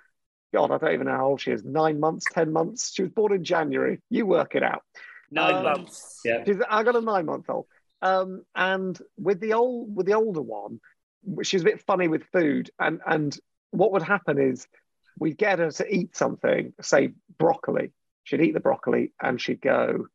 [0.55, 1.65] God, I don't even know how old she is.
[1.65, 2.93] Nine months, ten months.
[2.95, 4.01] She was born in January.
[4.09, 4.83] You work it out.
[5.31, 6.21] Nine um, months.
[6.25, 6.45] Yeah.
[6.71, 7.67] I got a nine month old.
[8.01, 10.81] Um, and with the old with the older one,
[11.43, 12.71] she's a bit funny with food.
[12.79, 13.37] And and
[13.71, 14.67] what would happen is
[15.19, 17.93] we'd get her to eat something, say broccoli,
[18.25, 20.07] she'd eat the broccoli and she'd go,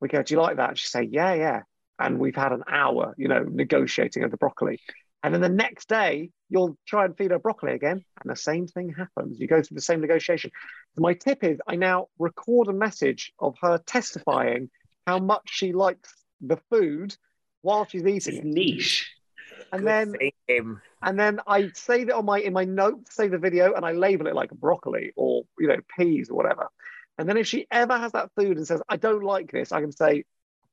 [0.00, 0.78] we go, do you like that?
[0.78, 1.62] She'd say, yeah, yeah.
[1.98, 4.80] And we've had an hour, you know, negotiating over the broccoli.
[5.24, 8.66] And then the next day, you'll try and feed her broccoli again, and the same
[8.66, 9.40] thing happens.
[9.40, 10.50] You go through the same negotiation.
[10.98, 14.68] My tip is I now record a message of her testifying
[15.06, 16.12] how much she likes
[16.42, 17.16] the food
[17.62, 18.44] while she's eating it's.
[18.44, 19.10] Niche.
[19.72, 20.14] And Good
[20.48, 23.84] then, and then I save it on my in my notes, save the video, and
[23.84, 26.68] I label it like broccoli or you know peas or whatever.
[27.16, 29.80] And then if she ever has that food and says, I don't like this, I
[29.80, 30.24] can say,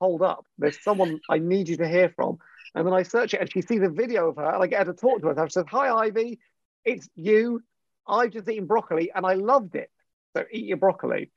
[0.01, 2.39] hold up, there's someone I need you to hear from.
[2.75, 4.85] And then I search it and she sees a video of her and I get
[4.85, 5.33] her to talk to her.
[5.33, 6.39] And she says, Hi, Ivy,
[6.85, 7.61] it's you.
[8.07, 9.89] I've just eaten broccoli and I loved it.
[10.35, 11.31] So eat your broccoli.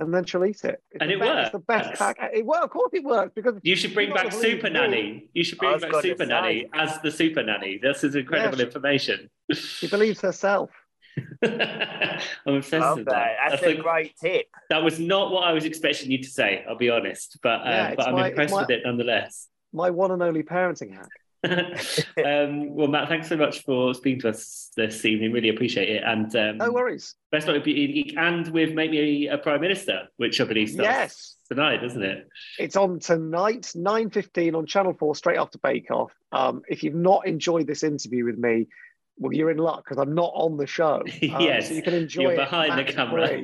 [0.00, 0.80] And then she'll eat it.
[0.92, 1.42] It's and it best, works.
[1.42, 2.18] It's the best hack.
[2.32, 5.28] It, well, of course it works because you should bring back Super Nanny.
[5.34, 7.80] You should bring back Super Nanny as the Super Nanny.
[7.82, 9.30] This is incredible yeah, she, information.
[9.52, 10.70] She believes herself.
[11.42, 13.36] I'm obsessed with that.
[13.48, 14.46] That's, That's a, a, great tip.
[14.70, 16.64] That was not what I was expecting you to say.
[16.68, 19.48] I'll be honest, but uh, yeah, but I'm my, impressed my, with it nonetheless.
[19.72, 21.10] My one and only parenting hack.
[21.44, 25.32] um, well, Matt, thanks so much for speaking to us this evening.
[25.32, 26.02] Really appreciate it.
[26.04, 27.14] And um, no worries.
[27.30, 31.36] Best with Beauty and with maybe a prime minister, which I believe starts yes.
[31.48, 32.28] tonight, doesn't it?
[32.58, 36.12] It's on tonight, nine fifteen on Channel Four, straight after Bake Off.
[36.32, 38.66] Um, if you've not enjoyed this interview with me,
[39.16, 41.02] well, you're in luck because I'm not on the show.
[41.28, 43.42] Um, yes, so you can enjoy you're behind the camera.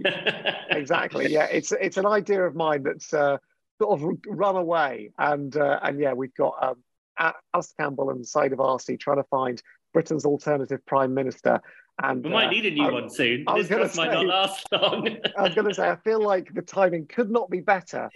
[0.70, 1.30] exactly.
[1.30, 3.38] Yeah, it's it's an idea of mine that's uh,
[3.80, 8.54] sort of run away, and uh, and yeah, we've got um, Alastair Campbell and Sayeeda
[8.54, 9.62] Warsi trying to find
[9.92, 11.60] Britain's alternative prime minister.
[12.02, 13.44] And we might uh, need a new I, one soon.
[13.46, 15.16] I was this say, might not last long.
[15.38, 18.10] I was going to say, I feel like the timing could not be better.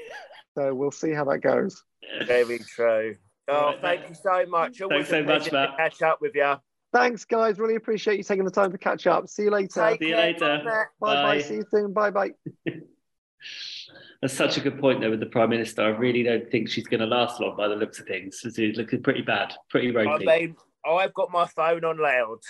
[0.56, 1.84] So we'll see how that goes.
[2.26, 3.14] Very true.
[3.46, 4.80] Oh, right, thank you so much.
[4.80, 5.76] Always Thanks so much, Matt.
[5.76, 6.56] catch up with you.
[6.92, 7.58] Thanks, guys.
[7.58, 9.28] Really appreciate you taking the time to catch up.
[9.28, 9.88] See you later.
[9.88, 10.90] Take See you later.
[11.00, 11.40] Bye bye.
[11.42, 11.92] See you soon.
[11.92, 12.30] Bye bye.
[14.20, 15.82] That's such a good point, though, with the Prime Minister.
[15.82, 18.40] I really don't think she's going to last long by the looks of things.
[18.44, 20.28] It's looking pretty bad, pretty ropey.
[20.28, 22.40] I mean, I've got my phone on loud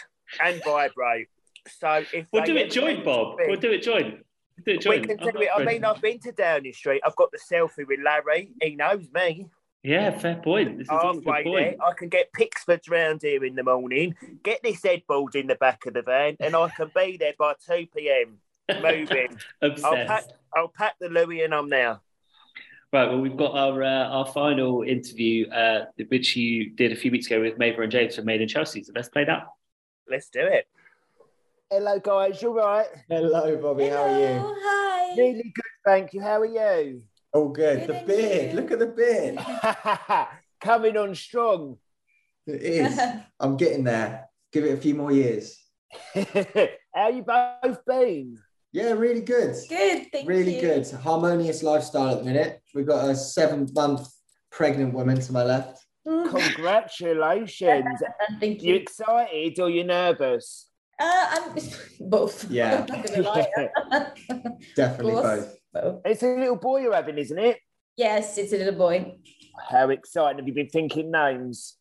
[0.43, 1.29] and vibrate.
[1.79, 3.37] So if we'll do it joint, Bob.
[3.47, 4.25] we'll do it joint.
[4.65, 5.03] Do it joint.
[5.03, 5.49] We can do it.
[5.55, 7.03] I mean, I've been to Downing Street.
[7.05, 8.51] I've got the selfie with Larry.
[8.63, 9.47] He knows me.
[9.83, 10.79] Yeah, fair point.
[10.79, 14.83] This is Halfway there, I can get Pickfords round here in the morning, get this
[14.83, 18.39] headboard in the back of the van, and I can be there by 2 p.m.
[18.83, 19.39] moving.
[19.63, 19.73] I'll,
[20.07, 22.01] pack, I'll pack the Louis and I'm there.
[22.91, 27.11] Right, well, we've got our uh, our final interview, uh, which you did a few
[27.11, 28.83] weeks ago with Maeva and James from Made in Chelsea.
[28.83, 29.47] So let's play that.
[30.11, 30.67] Let's do it.
[31.71, 32.41] Hello, guys.
[32.41, 32.87] You're right.
[33.11, 33.85] Hello, Bobby.
[33.85, 34.57] Hello, How are you?
[34.63, 35.15] Hi.
[35.19, 36.23] Really good, thank you.
[36.23, 37.03] How are you?
[37.35, 37.87] All good.
[37.87, 38.51] Good the beard.
[38.53, 38.57] you?
[38.61, 40.29] Look at the beard.
[40.63, 41.77] Coming on strong.
[42.47, 42.99] It is.
[43.41, 44.31] I'm getting there.
[44.51, 45.63] Give it a few more years.
[46.95, 48.39] How you both been?
[48.73, 49.55] Yeah, really good.
[49.69, 50.29] Good, thank you.
[50.29, 50.61] really you.
[50.61, 50.91] good.
[50.91, 52.61] Harmonious lifestyle at the minute.
[52.75, 54.09] We've got a seven month
[54.51, 55.85] pregnant woman to my left.
[56.07, 56.31] Mm.
[56.31, 58.03] Congratulations.
[58.41, 58.81] Thank you you.
[58.81, 60.69] excited or you nervous?
[61.01, 61.55] Uh, I'm
[62.11, 62.51] both.
[62.51, 62.85] Yeah.
[62.93, 64.13] I'm not gonna lie.
[64.77, 65.23] Definitely Both.
[65.25, 65.59] both.
[65.73, 66.03] both.
[66.05, 67.59] It's a little boy you're having, isn't it?
[67.97, 69.17] Yes, it's a little boy.
[69.71, 70.39] How exciting.
[70.39, 71.77] Have you been thinking names?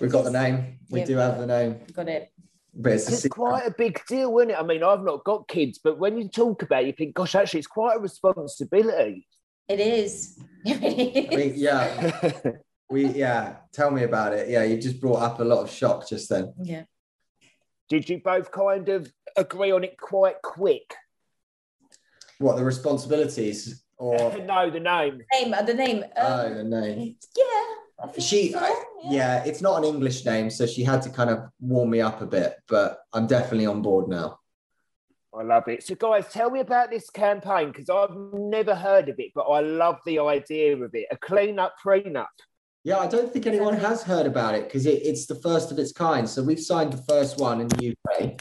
[0.00, 0.78] We've got the name.
[0.90, 1.06] We Yeah.
[1.06, 1.80] do have the name.
[1.92, 2.30] Got it.
[2.74, 3.36] But it's It's secret.
[3.36, 4.56] quite a big deal, isn't it?
[4.58, 7.34] I mean, I've not got kids, but when you talk about it, you think, gosh,
[7.34, 9.26] actually, it's quite a responsibility.
[9.68, 10.38] It is.
[10.66, 12.20] I mean, yeah,
[12.90, 13.56] we yeah.
[13.72, 14.48] Tell me about it.
[14.48, 16.52] Yeah, you just brought up a lot of shock just then.
[16.62, 16.84] yeah.
[17.88, 20.94] Did you both kind of agree on it quite quick?
[22.38, 24.16] What the responsibilities or
[24.46, 25.20] no, the name.
[25.32, 26.04] Name, uh, the name.
[26.16, 27.16] oh Um, the name?
[27.36, 27.74] yeah.
[28.02, 31.10] I think She, so, I- yeah, it's not an English name, so she had to
[31.10, 32.56] kind of warm me up a bit.
[32.68, 34.38] But I'm definitely on board now.
[35.38, 35.82] I love it.
[35.84, 39.60] So, guys, tell me about this campaign because I've never heard of it, but I
[39.60, 41.06] love the idea of it.
[41.10, 42.26] A clean up prenup.
[42.84, 45.78] Yeah, I don't think anyone has heard about it because it, it's the first of
[45.78, 46.28] its kind.
[46.28, 48.40] So we've signed the first one in the UK.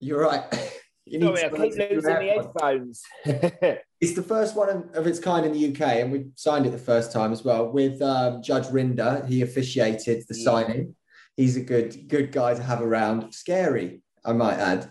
[0.00, 0.44] You're right.
[1.06, 3.02] You need Sorry, I to keep losing the that headphones.
[4.04, 6.76] It's the first one of- its kind in the UK, and we signed it the
[6.92, 9.26] first time as well with um, Judge Rinder.
[9.26, 10.44] He officiated the Yeah.
[10.44, 10.94] signing.
[11.38, 13.32] He's a good good guy to have around.
[13.32, 14.90] Scary, I might add.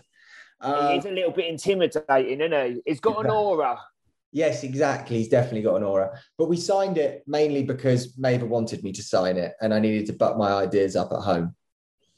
[0.60, 2.82] Um, He's a little bit intimidating, isn't he?
[2.84, 3.78] He's got an aura.
[4.32, 5.18] Yes, exactly.
[5.18, 6.18] He's definitely got an aura.
[6.36, 10.06] But we signed it mainly because Maeva wanted me to sign it, and I needed
[10.06, 11.54] to butt my ideas up at home.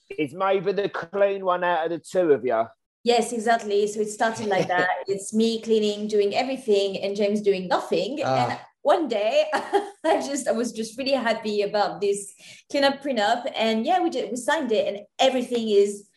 [0.09, 2.64] Is Maeva the clean one out of the two of you?
[3.07, 3.86] Yes, exactly.
[3.86, 4.88] So it started like that.
[5.07, 8.18] it's me cleaning, doing everything, and James doing nothing.
[8.24, 8.48] Ah.
[8.48, 12.34] And one day, I just I was just really happy about this
[12.68, 14.28] cleanup prenup, and yeah, we did.
[14.32, 16.09] We signed it, and everything is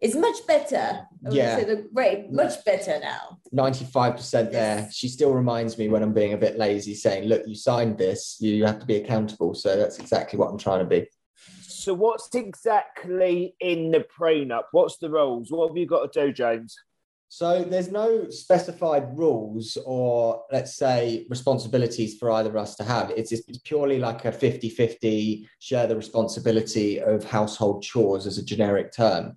[0.00, 1.06] is much better.
[1.30, 1.56] Yeah.
[1.56, 3.36] say the great, much better now.
[3.54, 4.78] 95% there.
[4.78, 4.94] Yes.
[4.94, 8.38] She still reminds me when I'm being a bit lazy, saying, Look, you signed this,
[8.40, 9.52] you have to be accountable.
[9.52, 11.06] So that's exactly what I'm trying to be.
[11.90, 14.66] So, what's exactly in the prenup?
[14.70, 15.50] What's the rules?
[15.50, 16.76] What have you got to do, James?
[17.28, 23.10] So there's no specified rules or let's say responsibilities for either of us to have.
[23.10, 28.44] It's, it's purely like a 50 50 share the responsibility of household chores as a
[28.44, 29.36] generic term.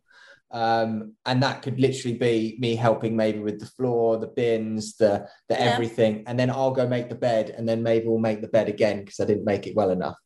[0.51, 5.27] Um, and that could literally be me helping maybe with the floor, the bins, the,
[5.49, 5.71] the Yeah.
[5.73, 6.23] everything.
[6.27, 8.99] And then I'll go make the bed and then maybe we'll make the bed again
[8.99, 10.17] because I didn't make it well enough.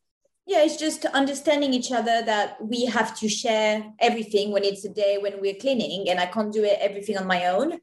[0.47, 4.89] Yeah, it's just understanding each other that we have to share everything when it's a
[4.89, 7.73] day when we're cleaning, and I can't do it everything on my own.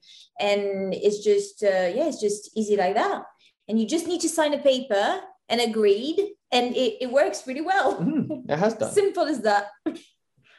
[0.41, 3.23] And it's just, uh, yeah, it's just easy like that.
[3.69, 6.19] And you just need to sign a paper and agreed,
[6.53, 8.01] and it, it works really well.
[8.01, 8.93] Mm, it has done.
[8.95, 9.67] Simple as that.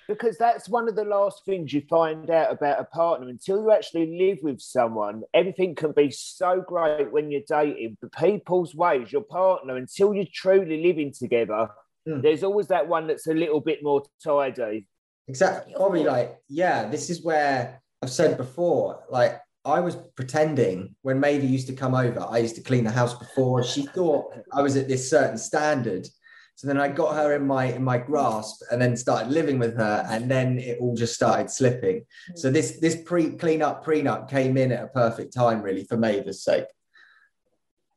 [0.08, 3.72] Because that's one of the last things you find out about a partner until you
[3.72, 5.24] actually live with someone.
[5.34, 10.28] Everything can be so great when you're dating, but people's ways, your partner, until you're
[10.32, 11.68] truly living together,
[12.08, 12.22] Mm.
[12.22, 14.88] there's always that one that's a little bit more tidy.
[15.28, 15.74] Exactly.
[15.78, 21.44] Bobby, like, yeah, this is where I've said before, like, I was pretending when Maeve
[21.44, 23.64] used to come over, I used to clean the house before.
[23.64, 26.08] She thought I was at this certain standard.
[26.54, 29.76] So then I got her in my in my grasp and then started living with
[29.76, 32.06] her, and then it all just started slipping.
[32.36, 35.98] So this this pre clean up prenup came in at a perfect time, really, for
[35.98, 36.66] Maeve's sake.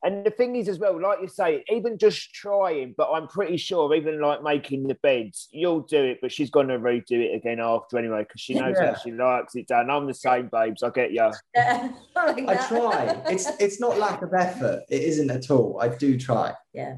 [0.01, 3.57] And the thing is, as well, like you say, even just trying, but I'm pretty
[3.57, 7.35] sure, even like making the beds, you'll do it, but she's going to redo it
[7.35, 8.93] again after anyway, because she knows Yeah.
[8.93, 9.89] how she likes it done.
[9.89, 10.83] I'm the same, babes.
[10.83, 11.29] I get you.
[11.53, 13.21] Yeah, like I try.
[13.27, 14.83] It's it's not lack of effort.
[14.89, 15.79] It isn't at all.
[15.81, 16.53] I do try.
[16.73, 16.97] yeah.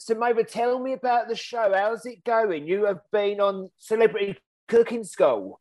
[0.00, 1.72] So, Maeva tell me about the show.
[1.72, 2.66] How's it going?
[2.66, 4.36] You have been on Celebrity
[4.66, 5.60] Cooking School.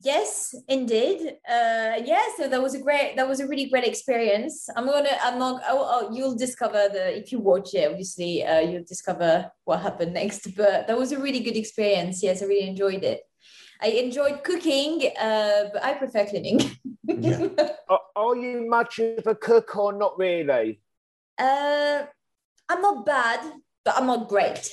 [0.00, 1.36] Yes, indeed.
[1.48, 4.68] Uh, yeah, so that was a great, that was a really great experience.
[4.76, 8.60] I'm gonna, I'm not, oh, oh you'll discover the, if you watch it, obviously, uh,
[8.60, 10.54] you'll discover what happened next.
[10.56, 12.22] But that was a really good experience.
[12.22, 13.20] Yes, I really enjoyed it.
[13.80, 16.60] I enjoyed cooking, uh, but I prefer cleaning.
[17.04, 17.48] Yeah.
[17.88, 20.80] Are, are you much of a cook or not really?
[21.38, 22.04] uh,
[22.68, 23.52] I'm not bad,
[23.84, 24.70] but I'm not great.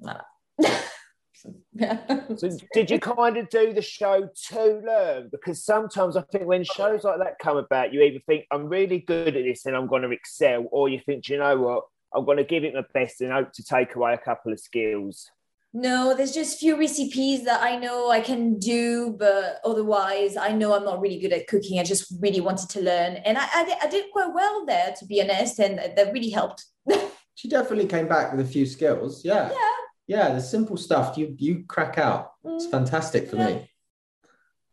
[1.40, 5.28] So, did you kind of do the show to learn?
[5.30, 9.00] Because sometimes I think when shows like that come about, you either think, I'm really
[9.00, 11.84] good at this and I'm going to excel, or you think, "Do you know what,
[12.14, 14.60] I'm going to give it my best and hope to take away a couple of
[14.60, 15.30] skills.
[15.74, 20.52] No, there's just a few recipes that I know I can do, but otherwise, I
[20.52, 21.78] know I'm not really good at cooking.
[21.78, 25.04] I just really wanted to learn, and I I, I did quite well there, to
[25.04, 26.64] be honest, and that really helped.
[27.34, 29.22] she definitely came back with a few skills.
[29.24, 29.50] Yeah.
[29.50, 29.74] Yeah.
[30.08, 32.32] Yeah, the simple stuff you you crack out.
[32.44, 32.70] It's Mm.
[32.70, 33.70] fantastic for me.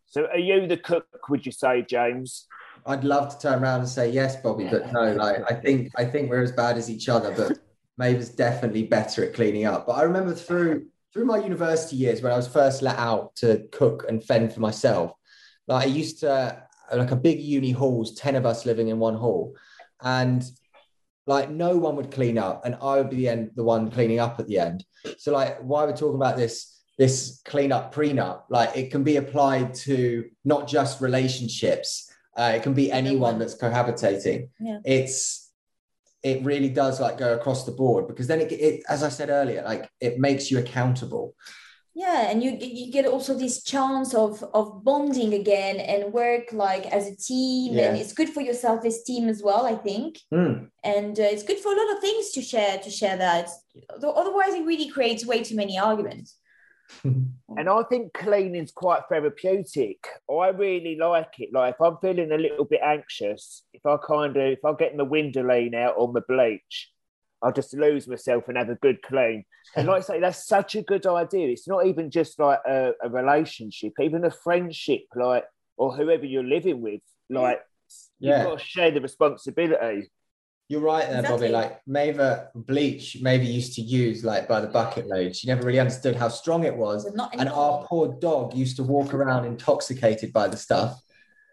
[0.06, 2.46] So are you the cook, would you say, James?
[2.86, 6.04] I'd love to turn around and say yes, Bobby, but no, like I think I
[6.06, 7.58] think we're as bad as each other, but
[7.98, 9.86] Maeve's definitely better at cleaning up.
[9.86, 13.68] But I remember through through my university years when I was first let out to
[13.72, 15.12] cook and fend for myself,
[15.68, 16.62] like I used to
[16.94, 19.54] like a big uni halls, 10 of us living in one hall,
[20.02, 20.42] and
[21.26, 24.20] like no one would clean up, and I would be the end the one cleaning
[24.20, 24.84] up at the end.
[25.18, 29.16] So like why we're talking about this this clean up prenup, like it can be
[29.16, 32.10] applied to not just relationships.
[32.36, 34.48] Uh, it can be anyone that's cohabitating.
[34.60, 34.78] Yeah.
[34.84, 35.50] It's
[36.22, 39.30] it really does like go across the board because then it, it as I said
[39.30, 41.34] earlier, like it makes you accountable.
[41.96, 46.84] Yeah and you you get also this chance of of bonding again and work like
[46.86, 50.66] as a team and it's good for your self-esteem as well i think Hmm.
[50.84, 53.48] and uh, it's good for a lot of things to share to share that
[54.02, 56.36] otherwise it really creates way too many arguments
[57.58, 60.06] And I think cleaning's quite therapeutic.
[60.30, 61.50] I really like it.
[61.52, 64.96] Like if I'm feeling a little bit anxious, if I kind of if I get
[64.96, 66.90] my Windolene out on the bleach,
[67.42, 69.44] I'll just lose myself and have a good clean.
[69.76, 71.48] And like I say, that's such a good idea.
[71.48, 75.44] It's not even just like a, a relationship, even a friendship, like
[75.76, 77.00] or whoever you're living with.
[77.28, 77.60] Like
[78.20, 78.38] Yeah.
[78.38, 80.10] you've got to share the responsibility.
[80.68, 81.48] You're right there, Exactly.
[81.48, 81.52] Bobby.
[81.52, 85.36] Like Maeve bleach, maybe used to use like by the bucket load.
[85.36, 87.12] She never really understood how strong it was.
[87.14, 91.00] not And our poor dog used to walk around intoxicated by the stuff.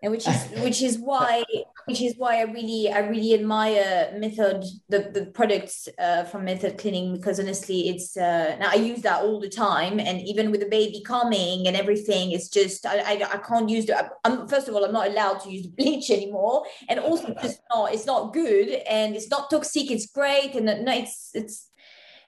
[0.04, 1.44] And which is which is why
[1.86, 6.78] which is why I really I really admire Method the the products uh, from Method
[6.78, 10.60] Cleaning because honestly it's uh, now I use that all the time and even with
[10.60, 14.68] the baby coming and everything it's just I I, I can't use the I'm, first
[14.68, 17.94] of all I'm not allowed to use the bleach anymore and also it's just not
[17.94, 21.70] it's not good and it's not toxic it's great and uh, no it's it's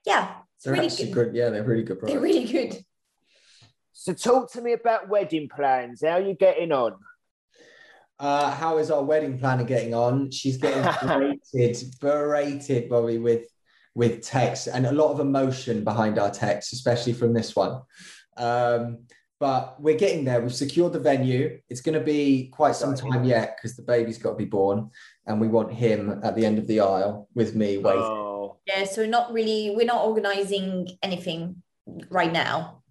[0.05, 1.11] yeah it's They're really good.
[1.13, 1.35] good.
[1.35, 2.73] Yeah, they're really good they're really good
[4.05, 6.03] So talk to me about wedding plans.
[6.05, 6.93] How are you getting on?
[8.19, 10.31] Uh, how is our wedding planner getting on?
[10.31, 13.47] She's getting berated, berated, Bobby, with
[13.93, 17.81] with text and a lot of emotion behind our text, especially from this one.
[18.37, 19.05] Um,
[19.39, 20.41] but we're getting there.
[20.41, 21.59] We've secured the venue.
[21.69, 24.91] It's going to be quite some time yet because the baby's got to be born,
[25.25, 28.01] and we want him at the end of the aisle with me waiting.
[28.01, 31.61] Oh, Yeah, so not really, we're not organizing anything
[32.09, 32.83] right now.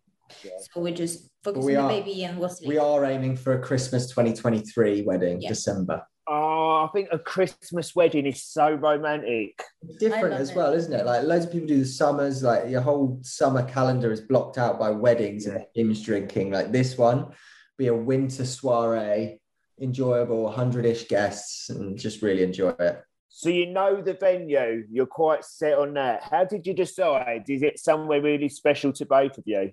[0.43, 0.51] Yeah.
[0.72, 2.66] So we're just focusing we on the are- baby and we'll see.
[2.66, 5.49] We are aiming for a Christmas 2023 wedding, Yeah.
[5.51, 6.03] December.
[6.26, 9.62] oh, I think a Christmas wedding is so romantic.
[10.01, 11.05] different as well, isn't it?
[11.07, 14.78] Like loads of people do the summers, like your whole summer calendar is blocked out
[14.78, 16.51] by weddings and binge drinking.
[16.51, 17.32] Like this one,
[17.76, 19.41] be a winter soiree,
[19.80, 23.03] enjoyable, hundred-ish guests, and just really enjoy it.
[23.28, 26.22] So you know the venue, you're quite set on that.
[26.22, 27.45] How did you decide?
[27.49, 29.72] Is it somewhere really special to both of you?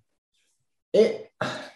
[0.94, 1.32] It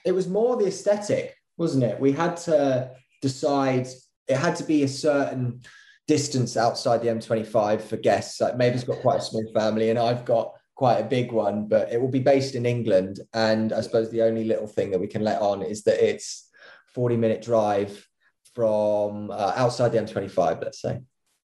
[0.05, 1.99] it was more the aesthetic, wasn't it?
[1.99, 2.91] We had to
[3.21, 3.87] decide
[4.27, 5.61] it had to be a certain
[6.07, 8.41] distance outside the M25 for guests.
[8.41, 11.91] Like Maeve's got quite a small family, and I've got quite a big one, but
[11.91, 13.19] it will be based in England.
[13.33, 16.49] And I suppose the only little thing that we can let on is that it's
[16.93, 18.07] 40 minute drive
[18.53, 20.99] from uh, outside the M25, let's say.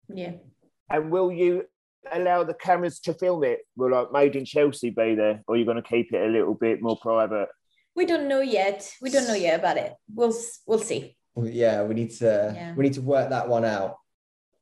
[0.08, 0.34] yeah.
[0.90, 1.66] And will you
[2.12, 3.60] allow the cameras to film it?
[3.76, 6.32] Will like Made in Chelsea be there, or are you going to keep it a
[6.32, 7.50] little bit more private?
[7.96, 8.92] We don't know yet.
[9.02, 9.94] We don't know yet about it.
[10.14, 10.34] We'll
[10.68, 11.16] we'll see.
[11.34, 12.74] Well, Yeah, we need to Yeah.
[12.76, 13.98] we need to work that one out.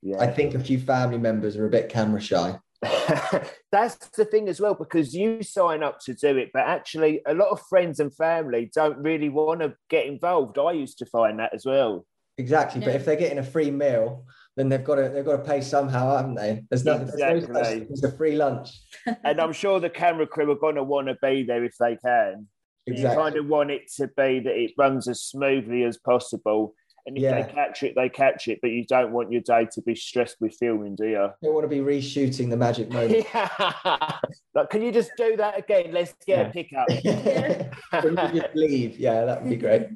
[0.02, 0.20] Yeah.
[0.20, 2.60] I think a few family members are a bit camera shy.
[3.72, 7.34] That's the thing as well, because you sign up to do it, but actually, a
[7.34, 10.60] lot of friends and family don't really want to get involved.
[10.60, 12.06] I used to find that as well.
[12.38, 14.26] Exactly, but if they're getting a free meal,
[14.56, 16.64] then they've got to they've got to pay somehow, haven't they?
[16.70, 17.08] There's nothing.
[17.08, 18.10] There's no such Exactly.
[18.10, 18.70] a free lunch.
[19.24, 21.96] and I'm sure the camera crew are going to want to be there if they
[21.98, 22.48] can.
[22.86, 23.16] Exactly.
[23.16, 26.76] You kind of want it to be that it runs as smoothly as possible.
[27.06, 27.42] And if Yeah.
[27.42, 28.60] they catch it, they catch it.
[28.62, 31.30] But you don't want your day to be stressed with filming, do you?
[31.42, 33.26] Don't want to be reshooting the magic moment.
[33.34, 34.20] yeah.
[34.56, 35.92] like, can you just do that again?
[35.92, 36.48] Let's get Yeah.
[36.48, 36.88] a pickup.
[38.34, 38.98] Just leave?
[39.00, 39.88] Yeah, that would be great.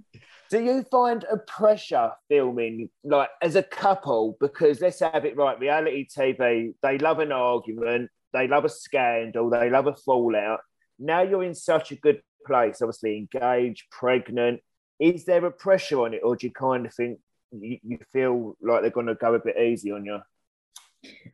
[0.50, 4.38] Do you find a pressure filming, like as a couple?
[4.40, 9.50] Because let's have it right reality TV, they love an argument, they love a scandal,
[9.50, 10.60] they love a fallout.
[11.00, 14.62] Now you're in such a good place, obviously engaged, pregnant.
[15.00, 17.20] Is there a pressure on it, or do you kind of think
[17.52, 20.20] you, you feel like they're going to go a bit easy on you?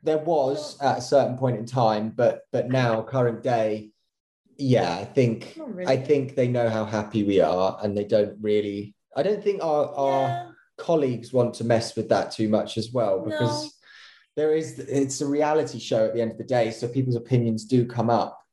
[0.02, 3.92] There was at a certain point in time, but but now, current day,
[4.58, 5.88] yeah, I think really.
[5.88, 8.96] I think they know how happy we are, and they don't really.
[9.16, 10.02] I don't think our yeah.
[10.02, 13.66] our colleagues want to mess with that too much as well because.
[13.66, 13.70] No.
[14.36, 16.72] There is, it's a reality show at the end of the day.
[16.72, 18.44] So people's opinions do come up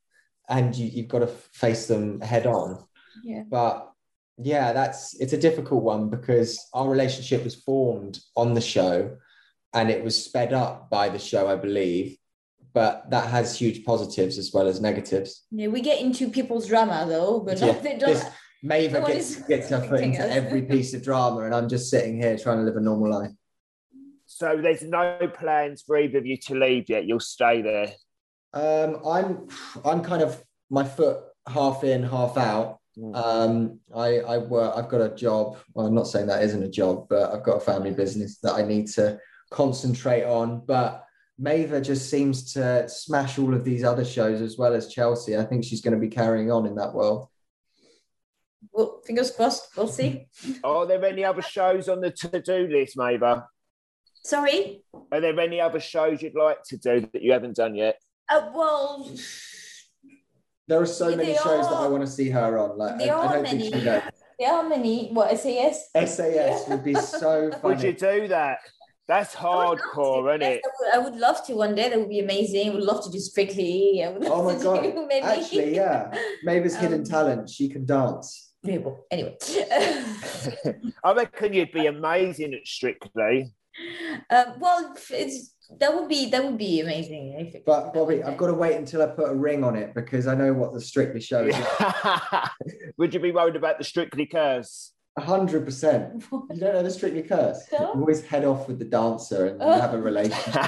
[0.51, 2.85] and you, you've got to face them head on.
[3.25, 3.45] Yeah.
[3.49, 3.91] But
[4.37, 9.17] yeah, that's it's a difficult one because our relationship was formed on the show
[9.75, 12.17] and it was sped up by the show, I believe.
[12.73, 15.45] But that has huge positives as well as negatives.
[15.51, 18.25] Yeah, we get into people's drama though, but yeah, not, this,
[18.65, 22.37] Maeva gets, gets her foot into every piece of drama, and I'm just sitting here
[22.37, 23.31] trying to live a normal life.
[24.27, 27.05] So there's no plans for either of you to leave yet.
[27.05, 27.93] You'll stay there.
[28.53, 29.49] Um, I'm
[29.85, 32.79] I'm kind of my foot half in, half out.
[32.99, 33.17] Mm.
[33.17, 34.75] Um, I, I work.
[34.77, 35.57] I've got a job.
[35.75, 38.55] Well, I'm not saying that isn't a job, but I've got a family business that
[38.55, 39.19] I need to
[39.51, 40.65] concentrate on.
[40.67, 41.05] But
[41.41, 45.37] Maeva just seems to smash all of these other shows as well as Chelsea.
[45.37, 47.29] I think she's going to be carrying on in that world.
[48.73, 49.77] Well, fingers crossed.
[49.77, 50.27] We'll see.
[50.63, 53.45] Are there any other shows on the to-do list, Maeva?
[54.23, 54.83] Sorry.
[55.11, 57.97] Are there any other shows you'd like to do that you haven't done yet?
[58.29, 59.11] Uh, well,
[60.69, 62.79] there are so many shows are, that I want to see her on.
[62.79, 63.63] Like there I, I don't many.
[63.63, 64.03] think she knows.
[64.39, 65.11] There are many.
[65.11, 65.91] What SAS?
[65.93, 67.63] SAS would be so funny.
[67.63, 68.59] Would you do that?
[69.09, 70.63] That's hardcore, isn't it?
[70.95, 71.89] I would, love to one day.
[71.89, 72.71] That would be amazing.
[72.71, 74.01] I would love to do Strictly.
[74.05, 74.87] oh my god!
[75.25, 77.51] Actually, yeah, Maeva's um, hidden talent.
[77.51, 78.50] She can dance.
[78.63, 79.37] Yeah, well, anyway,
[81.05, 83.53] I reckon you'd be amazing at Strictly.
[84.29, 87.63] Um, well, it's that would be that would be amazing.
[87.65, 90.35] but Bobby, I've got to wait until I put a ring on it because I
[90.35, 91.57] know what the Strictly show is.
[92.99, 94.93] would you be worried about the Strictly curse?
[95.17, 96.25] A hundred percent.
[96.31, 97.67] You don't know the Strictly curse.
[97.73, 97.95] No?
[97.95, 100.65] You always head off with the dancer and have a relationship.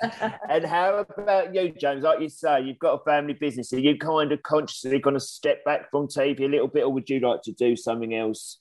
[0.48, 2.02] and how about you, James?
[2.02, 3.72] Like you say, you've got a family business.
[3.72, 6.92] Are you kind of consciously going to step back from TV a little bit, or
[6.92, 8.60] would you like to do something else?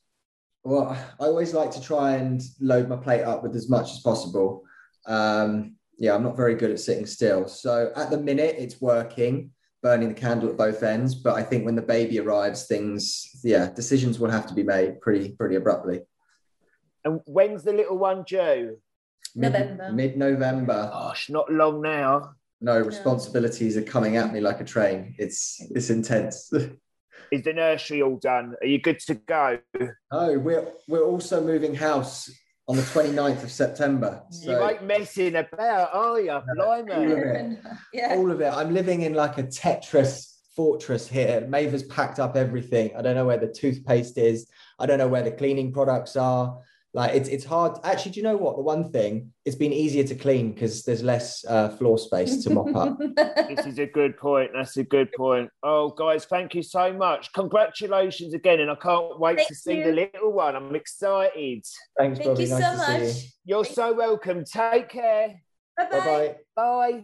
[0.64, 4.00] Well, I always like to try and load my plate up with as much as
[4.00, 4.64] possible.
[5.06, 7.48] Um, yeah, I'm not very good at sitting still.
[7.48, 11.16] So at the minute, it's working, burning the candle at both ends.
[11.16, 15.02] But I think when the baby arrives, things, yeah, decisions will have to be made
[15.02, 16.02] pretty, pretty abruptly.
[17.06, 18.78] And when's the little one due?
[19.36, 19.92] November.
[19.92, 20.90] Mid November.
[20.92, 22.34] Gosh, not long now.
[22.60, 25.16] No, responsibilities are coming at me like a train.
[25.18, 26.52] It's it's intense.
[27.32, 28.56] Is the nursery all done?
[28.62, 29.60] Are you good to go?
[30.12, 32.32] Oh, we're we're also moving house
[32.68, 34.24] on the 29th of September.
[34.30, 36.40] So, you ain't messing about, are you?
[36.56, 36.94] Blimey.
[36.94, 37.60] All of it.
[37.94, 38.16] Yeah.
[38.16, 38.54] All of it.
[38.54, 41.48] I'm living in like a Tetris fortress here.
[41.50, 42.92] Maeva's packed up everything.
[42.98, 44.50] I don't know where the toothpaste is.
[44.80, 46.60] I don't know where the cleaning products are.
[46.98, 47.78] Like it's it's hard.
[47.84, 48.56] Actually, do you know what?
[48.56, 52.50] The one thing it's been easier to clean because there's less uh, floor space to
[52.50, 52.98] mop up.
[53.16, 54.50] this is a good point.
[54.56, 55.52] That's a good point.
[55.62, 57.32] Oh, guys, thank you so much.
[57.34, 59.84] Congratulations again, and I can't wait thank to see you.
[59.84, 60.56] the little one.
[60.56, 61.64] I'm excited.
[62.00, 62.46] Thanks, thank Bobby.
[62.46, 63.02] you nice so much.
[63.02, 63.30] You.
[63.46, 64.44] You're so welcome.
[64.44, 65.36] Take care.
[65.78, 66.36] Bye-bye.
[66.56, 67.04] Bye.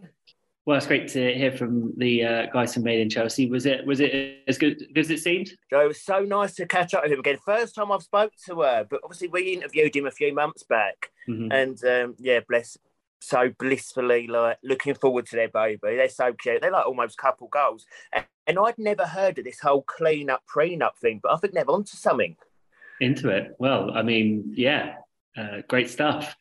[0.66, 3.50] Well, it's great to hear from the uh, guys from Made in Chelsea.
[3.50, 5.52] Was it was it as good, good as it seemed?
[5.70, 7.38] Joe, it was so nice to catch up with him again.
[7.46, 11.12] First time I've spoke to her, but obviously we interviewed him a few months back,
[11.28, 11.52] mm-hmm.
[11.52, 12.78] and um, yeah, bless,
[13.20, 15.80] so blissfully like looking forward to their baby.
[15.98, 16.62] They're so cute.
[16.62, 20.44] They're like almost couple goals, and, and I'd never heard of this whole clean up
[20.54, 22.38] prenup thing, but I think they're onto something.
[23.02, 23.58] Into it.
[23.60, 24.96] Well, I mean, yeah,
[25.38, 26.36] uh, great stuff.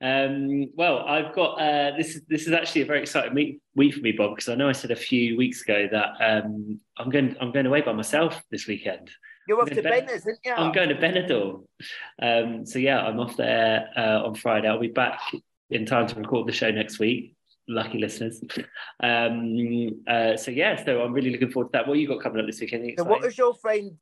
[0.00, 2.16] Um, well, I've got uh, this.
[2.16, 4.68] Is this is actually a very exciting week, week for me, Bob, because I know
[4.68, 7.36] I said a few weeks ago that um, I'm going.
[7.40, 9.10] I'm going away by myself this weekend.
[9.48, 10.52] You're off to ben- isn't you?
[10.52, 11.64] I'm going to Benidorm.
[12.20, 14.68] Um, so yeah, I'm off there uh, on Friday.
[14.68, 15.20] I'll be back
[15.70, 17.34] in time to record the show next week.
[17.68, 18.42] Lucky listeners.
[19.02, 21.88] Um, uh, so yeah, so I'm really looking forward to that.
[21.88, 22.92] What you got coming up this weekend?
[22.98, 23.96] So what was your friend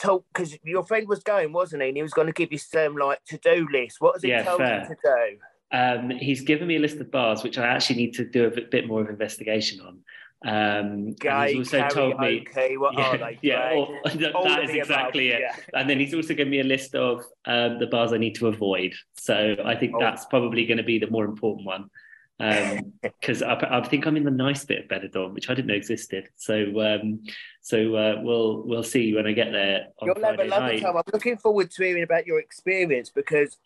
[0.00, 1.88] told because your friend was going, wasn't he?
[1.88, 4.00] And he was going to give you some like to do list.
[4.00, 4.82] What has he yeah, told fair.
[4.82, 5.38] you to do?
[5.70, 8.50] Um, he's given me a list of bars which I actually need to do a
[8.50, 9.98] bit more of investigation on.
[10.44, 13.38] Um, Gay, he's also told me, okay, what yeah, are they?
[13.42, 15.50] Yeah, all, that is exactly above, it.
[15.72, 15.80] Yeah.
[15.80, 18.46] And then he's also given me a list of um, the bars I need to
[18.46, 18.94] avoid.
[19.16, 20.00] So I think oh.
[20.00, 21.90] that's probably going to be the more important one
[22.38, 25.68] because um, I, I, think I'm in the nice bit of Benidorm, which I didn't
[25.68, 26.28] know existed.
[26.36, 27.24] So, um,
[27.62, 29.86] so uh, we'll we'll see when I get there.
[30.00, 30.96] On You'll Friday have a lovely time.
[30.96, 33.56] I'm looking forward to hearing about your experience because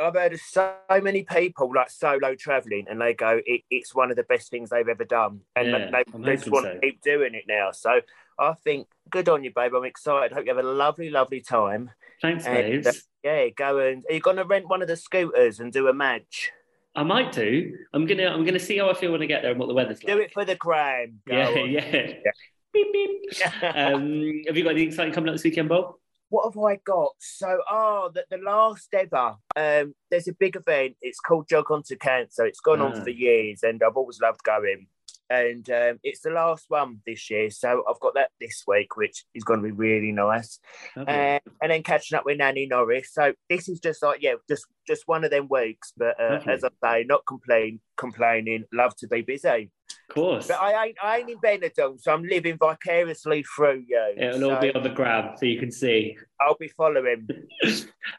[0.00, 4.10] I've heard of so many people like solo traveling, and they go, it, "It's one
[4.10, 6.74] of the best things they've ever done," and yeah, they, they just want so.
[6.74, 7.72] to keep doing it now.
[7.72, 8.00] So
[8.38, 9.74] I think good on you, babe.
[9.74, 10.32] I'm excited.
[10.32, 11.90] Hope you have a lovely, lovely time.
[12.22, 12.92] Thanks, and, uh,
[13.24, 15.92] yeah, go and are you going to rent one of the scooters and do a
[15.92, 16.52] match?
[16.94, 17.76] I might do.
[17.92, 19.74] I'm gonna I'm gonna see how I feel when I get there and what the
[19.74, 20.14] weather's like.
[20.14, 21.20] Do it for the crime.
[21.26, 22.30] Yeah, yeah, yeah.
[22.72, 23.20] beep, beep.
[23.62, 25.94] um, have you got anything exciting coming up this weekend, Bob?
[26.30, 27.12] What have I got?
[27.18, 29.34] So, oh, the, the last ever.
[29.56, 30.96] Um, there's a big event.
[31.02, 32.46] It's called Jog Onto Cancer.
[32.46, 33.02] It's gone on ah.
[33.02, 34.86] for years, and I've always loved going
[35.30, 37.50] and um, it's the last one this year.
[37.50, 40.58] So I've got that this week, which is going to be really nice.
[40.96, 43.12] Um, and then catching up with Nanny Norris.
[43.12, 45.92] So this is just like yeah, just just one of them weeks.
[45.96, 48.64] But uh, as I say, not complain, complaining.
[48.72, 49.70] Love to be busy.
[50.08, 50.48] Of course.
[50.48, 54.14] But I ain't I ain't in Benidorm, so I'm living vicariously through you.
[54.16, 56.16] It'll so all be on the grab, so you can see.
[56.40, 57.28] I'll be following.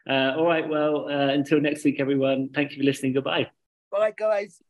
[0.10, 0.68] uh, all right.
[0.68, 2.50] Well, uh, until next week, everyone.
[2.54, 3.14] Thank you for listening.
[3.14, 3.48] Goodbye.
[3.92, 4.62] Bye, guys.